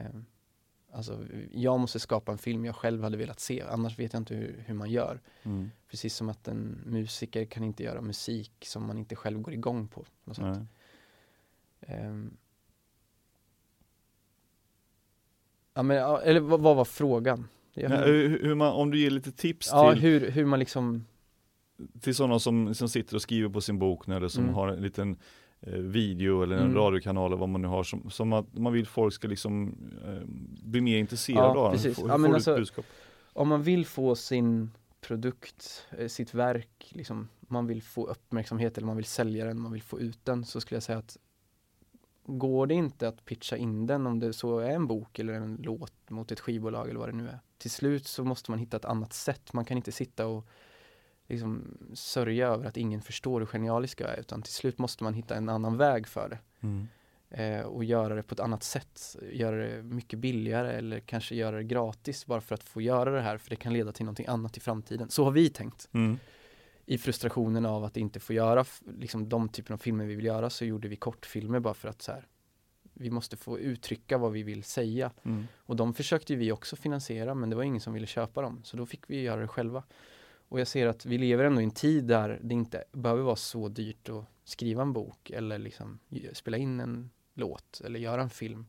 [0.95, 4.35] Alltså jag måste skapa en film jag själv hade velat se, annars vet jag inte
[4.35, 5.21] hur, hur man gör.
[5.43, 5.71] Mm.
[5.87, 9.87] Precis som att en musiker kan inte göra musik som man inte själv går igång
[9.87, 10.05] på.
[10.23, 10.37] något.
[10.37, 10.65] Nej.
[11.81, 12.37] Ehm.
[15.73, 17.47] Ja men, eller vad, vad var frågan?
[17.73, 20.59] Jag, Ja, hur, hur man, om du ger lite tips ja, till, hur, hur man
[20.59, 21.05] liksom,
[22.01, 24.55] till sådana som, som sitter och skriver på sin bok nu, eller som Mm.
[24.55, 25.17] har en liten
[25.61, 26.75] eh, video eller en Mm.
[26.75, 30.21] radiokanal eller vad man nu har som, som att man vill folk ska liksom eh,
[30.63, 31.99] bli mer intresserade Ja, av precis.
[32.03, 32.85] Hur Ja, men alltså- budskap?
[33.33, 34.71] om man vill få sin
[35.01, 39.71] produkt, eh, sitt verk, liksom, man vill få uppmärksamhet eller man vill sälja den, man
[39.71, 41.17] vill få ut den, så skulle jag säga att
[42.25, 45.59] går det inte att pitcha in den, om det så är en bok eller en
[45.63, 47.39] låt mot ett skivbolag eller vad det nu är.
[47.63, 49.53] Till slut så måste man hitta ett annat sätt.
[49.53, 50.47] Man kan inte sitta och
[51.27, 55.13] liksom sörja över att ingen förstår hur genialisk jag är, utan till slut måste man
[55.13, 56.39] hitta en annan väg för det.
[56.67, 56.87] Mm.
[57.29, 59.15] eh, och göra det på ett annat sätt.
[59.31, 63.21] Göra det mycket billigare eller kanske göra det gratis bara för att få göra det
[63.21, 65.09] här för det kan leda till någonting annat i framtiden.
[65.09, 65.89] Så har vi tänkt.
[65.91, 66.19] Mm.
[66.85, 68.65] I frustrationen av att inte få göra
[68.99, 72.01] liksom de typer av filmer vi vill göra så gjorde vi kortfilmer bara för att
[72.01, 72.27] så här,
[72.93, 75.11] vi måste få uttrycka vad vi vill säga.
[75.23, 75.47] Mm.
[75.55, 78.77] Och de försökte vi också finansiera men det var ingen som ville köpa dem så
[78.77, 79.83] då fick vi göra det själva.
[80.49, 83.35] Och jag ser att vi lever ändå i en tid där det inte behöver vara
[83.35, 85.99] så dyrt att skriva en bok eller liksom
[86.33, 88.65] spela in en låt eller göra en film.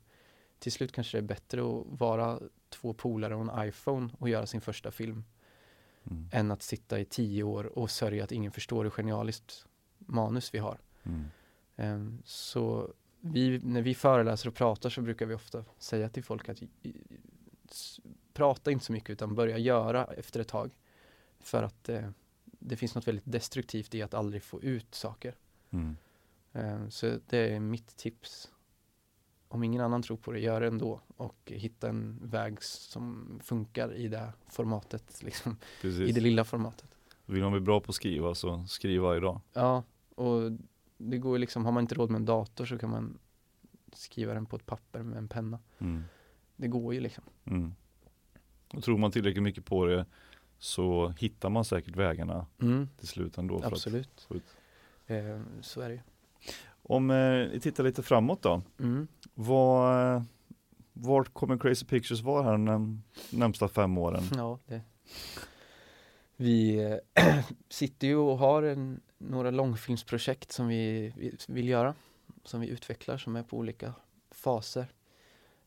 [0.58, 4.46] Till slut kanske det är bättre att vara två polare och en iPhone och göra
[4.46, 5.24] sin första film
[6.10, 6.28] Mm.
[6.32, 9.66] än att sitta i tio år och sörja att ingen förstår hur genialiskt
[9.98, 10.78] manus vi har.
[11.02, 11.24] Mm.
[11.76, 12.92] Ehm, Så
[13.32, 16.62] vi, när vi föreläser och pratar så brukar vi ofta säga till folk att
[18.32, 20.70] prata inte så mycket utan börja göra efter ett tag.
[21.40, 22.08] För att eh,
[22.44, 25.34] det finns något väldigt destruktivt i att aldrig få ut saker.
[25.70, 25.96] Mm.
[26.52, 28.50] Ehm, Så det är mitt tips.
[29.48, 33.94] Om ingen annan tror på det, gör det ändå och hitta en väg som funkar
[33.94, 36.88] i det formatet, liksom, i det lilla formatet.
[37.26, 39.40] Vill man bli bra på att skriva så skriv varje dag.
[39.52, 39.82] Ja,
[40.14, 40.52] och
[40.96, 43.18] det går ju liksom, har man inte råd med en dator så kan man
[43.92, 45.58] skriva den på ett papper med en penna.
[45.78, 46.04] Mm.
[46.56, 47.24] Det går ju liksom.
[47.44, 47.74] Mm.
[48.74, 50.06] Och tror man tillräckligt mycket på det
[50.58, 52.46] så hittar man säkert vägarna
[52.98, 53.58] till slut ändå.
[53.58, 54.26] För att, Absolut.
[54.28, 54.44] få ut.
[55.06, 56.00] Eh, så är det ju.
[56.82, 57.16] om eh,
[57.52, 58.62] vi tittar lite framåt då.
[58.78, 59.08] Mm.
[59.34, 60.22] Vad, eh,
[60.92, 64.22] vart kommer Crazy Pictures vara här de närmsta fem åren?
[64.36, 64.80] Ja, det.
[66.36, 66.84] Vi
[67.14, 67.34] eh,
[67.68, 69.00] sitter ju och har en,
[69.30, 71.94] några långfilmsprojekt som vi, vi vill göra.
[72.44, 73.94] Som vi utvecklar som är på olika
[74.30, 74.86] faser.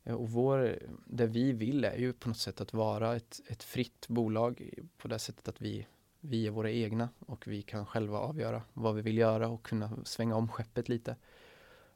[0.04, 3.64] Eh, Och vår, det vi vill är ju på något sätt att vara ett, ett
[3.64, 5.88] fritt bolag på det sättet att vi,
[6.20, 10.06] vi är våra egna och vi kan själva avgöra vad vi vill göra och kunna
[10.06, 11.16] svänga om skeppet lite.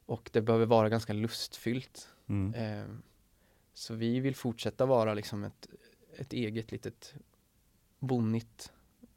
[0.06, 2.08] Och det behöver vara ganska lustfyllt.
[2.26, 2.54] Mm.
[2.54, 2.96] Eh,
[3.74, 5.68] så vi vill fortsätta vara liksom ett,
[6.16, 7.14] ett eget litet
[7.98, 8.72] bonnigt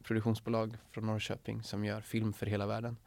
[0.05, 2.97] produktionsbolag från Norrköping som gör film för hela världen.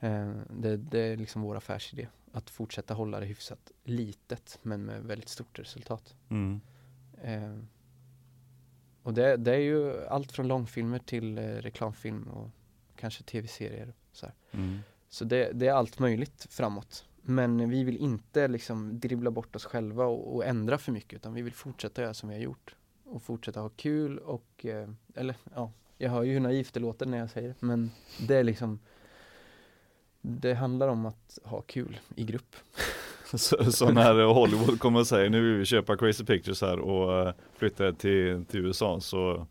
[0.00, 2.08] Eh, det, det är liksom vår affärsidé.
[2.32, 6.14] Att fortsätta hålla det hyfsat litet men med väldigt stort resultat.
[6.28, 6.60] Mm.
[7.22, 7.58] Eh,
[9.02, 12.50] och det, det är ju allt från långfilmer till eh, reklamfilm och
[12.96, 13.94] kanske tv-serier.
[14.12, 14.26] Så.
[14.50, 14.78] Mm.
[15.08, 17.04] så det, det är allt möjligt framåt.
[17.22, 21.34] Men vi vill inte liksom dribbla bort oss själva och, och ändra för mycket utan
[21.34, 22.76] vi vill fortsätta göra som vi har gjort.
[23.06, 27.06] Och fortsätta ha kul och, eh, eller ja, jag hör ju hur naivt det låter
[27.06, 27.90] när jag säger det men
[28.28, 28.78] det är liksom
[30.20, 32.56] Det handlar om att ha kul i grupp.
[33.34, 37.28] Så, så när Hollywood kommer och säger nu vill vi köpa Crazy Pictures här och
[37.28, 39.46] eh, flytta till, till USA så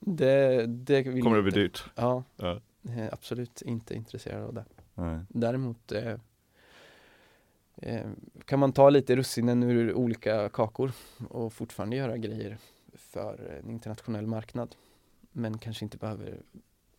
[0.00, 1.84] Det, det kommer det bli dyrt.
[1.94, 2.60] Ja, Ja.
[2.88, 4.64] eh, absolut inte intresserad av det.
[4.94, 5.18] Nej.
[5.28, 6.14] Däremot eh,
[8.44, 10.92] kan man ta lite russinen ur olika kakor
[11.28, 12.58] och fortfarande göra grejer
[12.94, 14.74] för en internationell marknad.
[15.32, 16.42] Men kanske inte behöver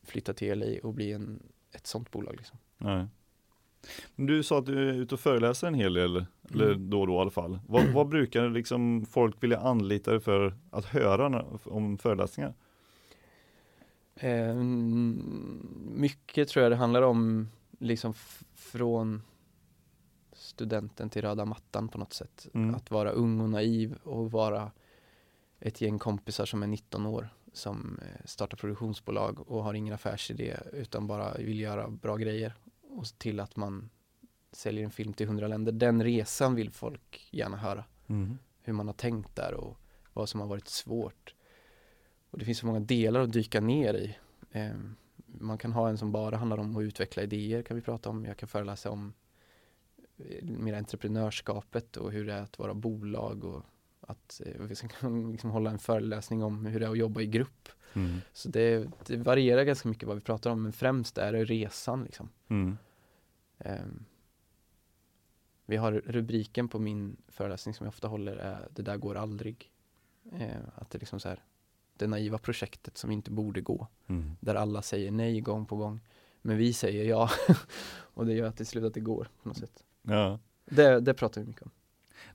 [0.04, 2.36] flytta till LA och bli en, ett sånt bolag.
[2.38, 2.58] Liksom.
[2.78, 3.08] Nej.
[4.16, 6.90] Du sa att du är ute och föreläser en hel del, eller Mm.
[6.90, 7.60] då och då i alla fall.
[7.68, 12.54] Vad, vad brukar liksom folk vilja anlita dig för att höra om föreläsningar?
[14.16, 14.56] Eh,
[15.92, 17.48] mycket tror jag det handlar om
[17.80, 18.14] liksom
[18.56, 19.22] från
[20.58, 22.48] studenten till röda mattan på något sätt.
[22.54, 22.76] Mm.
[22.76, 24.72] Att vara ung och naiv och vara
[25.60, 30.58] ett gäng kompisar som är 19 år som eh, startar produktionsbolag och har ingen affärsidé
[30.74, 32.54] utan bara vill göra bra grejer
[32.90, 33.90] och till att man
[34.52, 35.72] säljer en film till 100 länder.
[35.72, 37.84] Den resan vill folk gärna höra.
[38.08, 38.38] Mm.
[38.62, 39.78] Hur man har tänkt där och
[40.14, 41.36] vad som har varit svårt.
[42.30, 44.18] Och det finns så många delar att dyka ner i.
[44.52, 44.78] Eh,
[45.26, 48.26] man kan ha en som bara handlar om att utveckla idéer kan vi prata om.
[48.26, 49.14] Jag kan föreläsa om
[50.42, 53.64] mer entreprenörskapet och hur det är att vara bolag och
[54.02, 57.28] att eh, vi kan liksom hålla en föreläsning om hur det är att jobba i
[57.28, 57.70] grupp.
[57.94, 58.22] Mm.
[58.34, 62.04] Så det, det varierar ganska mycket vad vi pratar om men främst är det resan
[62.04, 62.30] liksom.
[62.48, 62.78] Mm.
[63.58, 64.06] Ehm,
[65.66, 69.72] vi har rubriken på min föreläsning som jag ofta håller är Det där går aldrig.
[70.32, 71.44] Eh, att det är liksom så här
[71.94, 73.88] det naiva projektet som inte borde gå.
[74.08, 74.38] Mm.
[74.40, 76.00] Där alla säger nej gång på gång.
[76.42, 77.30] Men vi säger ja.
[77.90, 79.84] och det gör att det slutar att det går på något sätt.
[80.08, 80.40] Ja.
[80.66, 81.72] Det, det pratar vi mycket om.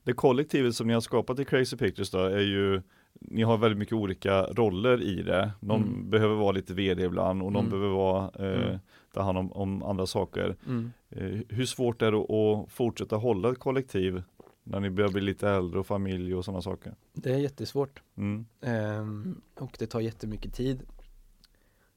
[0.03, 2.83] Det kollektivet som ni har skapat i Crazy Pictures då är ju
[3.25, 5.53] Ni har väldigt mycket olika roller i det.
[5.61, 6.11] Någon Mm.
[6.11, 7.71] behöver vara lite vd ibland och någon Mm.
[7.71, 8.79] behöver vara eh, Mm.
[9.13, 10.57] ta hand om, om andra saker.
[10.67, 10.93] Mm.
[11.11, 14.23] Eh, hur svårt är det att fortsätta hålla ett kollektiv
[14.65, 16.95] när ni börjar bli lite äldre och familj och sådana saker?
[17.13, 18.03] Det är jättesvårt.
[18.17, 18.47] Mm.
[18.61, 20.83] Ehm, och det tar jättemycket tid.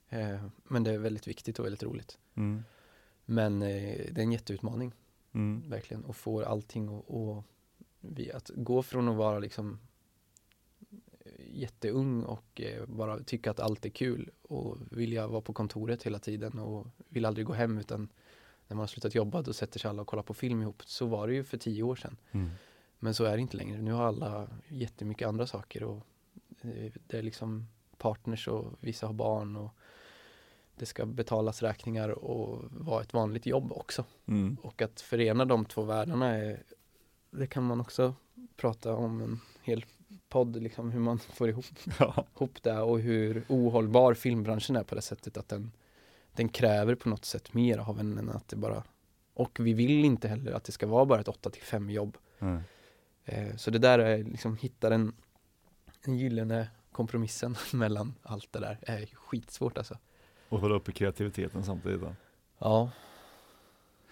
[0.10, 2.18] Ehm, men det är väldigt viktigt och väldigt roligt.
[3.26, 3.68] Men eh,
[4.12, 4.92] det är en jätteutmaning.
[5.36, 5.70] Mm.
[5.70, 7.44] verkligen och får allting och, och
[8.00, 9.80] vi, att gå från att vara liksom
[11.40, 16.20] jätteung och eh, bara tycka att allt är kul och vilja vara på kontoret hela
[16.20, 18.10] tiden och vill aldrig gå hem utan
[18.68, 20.84] när man har slutat jobba då sätter sig alla och kollar på film ihop.
[20.86, 22.18] Så var det ju för tio år sedan.
[22.32, 22.50] Mm.
[23.00, 23.82] Men så är det inte längre.
[23.82, 26.08] Nu har alla jättemycket andra saker och
[26.62, 27.68] eh, det är liksom
[27.98, 29.72] partners och vissa har barn och
[30.76, 34.06] det ska betalas räkningar och vara ett vanligt jobb också.
[34.26, 34.58] Mm.
[34.62, 36.64] Och att förena de två världarna är,
[37.32, 38.16] det kan man också
[38.56, 39.86] prata om en hel
[40.30, 41.66] podd, liksom hur man får ihop,
[42.00, 42.26] Ja.
[42.36, 45.72] ihop det och hur ohållbar filmbranschen är på det sättet att den,
[46.34, 48.84] den kräver på något sätt mer av en än att det bara,
[49.34, 52.18] och vi vill inte heller att det ska vara bara ett 8 till 5 jobb.
[52.40, 52.62] Mm.
[53.26, 55.14] Eh, så det där är liksom, hitta den,
[56.06, 59.98] den gyllene kompromissen mellan allt det där är skitsvårt alltså.
[60.50, 62.02] Och hålla uppe kreativiteten samtidigt.
[62.02, 62.16] Då.
[62.60, 62.90] Ja,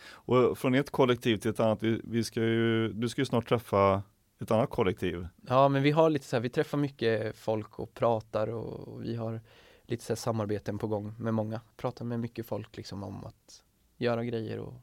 [0.05, 3.49] Och från ett kollektiv till ett annat, vi, vi ska ju, du ska ju snart
[3.49, 4.03] träffa
[4.39, 5.27] ett annat kollektiv.
[5.47, 9.15] Ja, men vi har lite så här, vi träffar mycket folk och pratar och vi
[9.15, 9.41] har
[9.83, 11.61] lite så här samarbeten på gång med många.
[11.77, 13.63] Pratar med mycket folk liksom om att
[13.97, 14.73] göra grejer och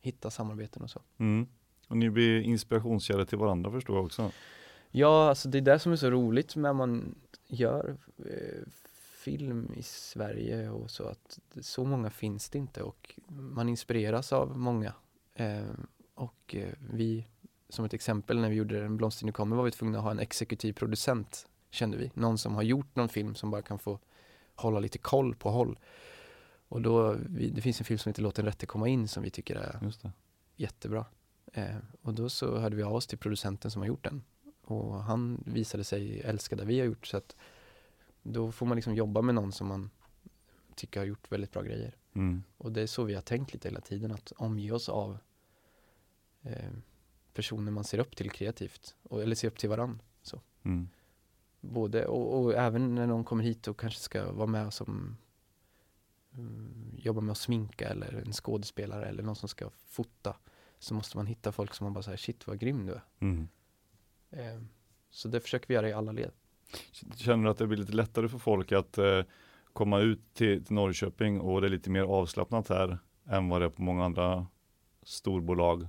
[0.00, 1.00] hitta samarbeten och så.
[1.18, 1.46] Mm.
[1.88, 4.30] Och ni blir inspirationskällor till varandra förstår jag också.
[4.90, 7.14] Ja, alltså det är det som är så roligt när man
[7.46, 8.62] gör eh,
[9.20, 14.58] film i Sverige och så att så många finns det inte och man inspireras av
[14.58, 14.94] många.
[15.34, 15.64] Eh,
[16.14, 17.26] och eh, vi,
[17.68, 20.10] som ett exempel när vi gjorde En blomster nu kommer var vi tvungna att ha
[20.10, 22.10] en exekutiv producent kände vi.
[22.14, 23.98] Någon som har gjort någon film som bara kan få
[24.54, 25.78] hålla lite koll på håll.
[26.68, 29.22] Och då, vi, det finns en film som heter Låt den rätte komma in som
[29.22, 29.92] vi tycker är
[30.56, 31.04] jättebra.
[31.52, 34.22] Eh, och då så hörde vi av oss till producenten som har gjort den.
[34.64, 37.36] Och han visade sig älska det vi har gjort så att
[38.22, 39.90] då får man liksom jobba med någon som man
[40.74, 41.96] tycker har gjort väldigt bra grejer.
[42.12, 42.42] Mm.
[42.56, 45.18] Och det är så vi har tänkt lite hela tiden att omge oss av
[46.42, 46.70] eh,
[47.34, 48.96] personer man ser upp till kreativt.
[49.02, 50.02] Och, eller ser upp till varann.
[50.62, 50.88] Mm.
[51.60, 55.16] Både, och, och även när någon kommer hit och kanske ska vara med som
[56.34, 60.36] mm, jobbar med att sminka eller en skådespelare eller någon som ska fota
[60.78, 63.04] så måste man hitta folk som man bara säger shit vad grym du är.
[63.18, 63.48] Mm.
[64.30, 64.62] Eh,
[65.10, 66.32] så det försöker vi göra i alla led.
[67.16, 69.22] Känner du att det blir lite lättare för folk att eh,
[69.72, 72.98] komma ut till, till Norrköping och det är lite mer avslappnat här
[73.28, 74.46] än vad det är på många andra
[75.02, 75.88] storbolag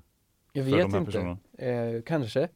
[0.54, 1.38] Jag vet inte.
[1.58, 2.50] Eh, kanske.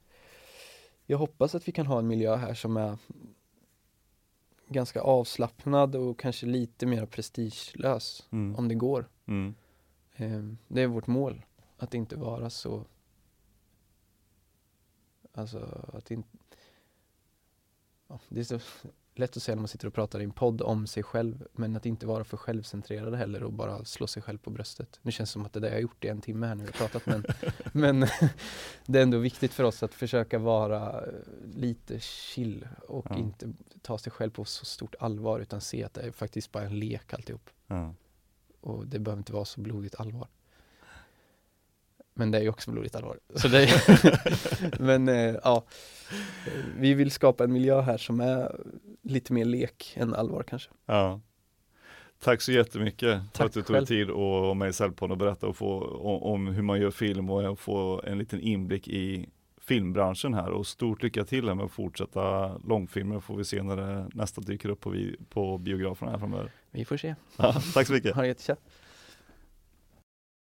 [1.05, 2.97] Jag hoppas att vi kan ha en miljö här som är
[4.67, 8.55] ganska avslappnad och kanske lite mer prestigelös Mm.
[8.55, 9.09] om det går.
[9.25, 9.55] Mm.
[10.15, 11.45] Eh, det är vårt mål.
[11.77, 12.85] Att inte vara så
[15.37, 16.27] Alltså att inte
[18.29, 18.59] Det är så
[19.15, 21.75] lätt att säga när man sitter och pratar i en podd om sig själv men
[21.75, 24.99] att inte vara för självcentrerad heller och bara slå sig själv på bröstet.
[25.01, 26.55] Nu känns det som att det är det jag har gjort i en timme här
[26.55, 27.25] nu jag pratat men,
[27.71, 27.99] men
[28.85, 31.13] det är ändå viktigt för oss att försöka vara eh,
[31.55, 33.17] lite chill och Ja.
[33.17, 36.63] inte ta sig själv på så stort allvar utan se att det är faktiskt bara
[36.63, 37.49] en lek alltihop.
[37.67, 37.93] Ja.
[38.61, 40.27] Och det behöver inte vara så blodigt allvar.
[42.17, 43.19] Men det är ju också blodigt allvar.
[43.35, 45.65] Så det är, men eh, ja,
[46.77, 48.55] vi vill skapa en miljö här som är
[49.03, 50.69] lite mer lek än allvar kanske.
[50.85, 51.21] Ja.
[52.19, 53.85] Tack så jättemycket för Tack att du tog själv.
[53.85, 56.91] tid att vara med i Cellpodden och berätta och få, om, om hur man gör
[56.91, 59.29] film och få en liten inblick i
[59.61, 63.77] filmbranschen här och stort lycka till här med att fortsätta långfilmer får vi se när
[63.77, 66.51] det nästa dyker upp på, vi, på biograferna här framöver.
[66.71, 67.15] Vi får se.
[67.37, 68.15] Ja, tack så mycket.
[68.15, 68.59] Ha det jättetjena.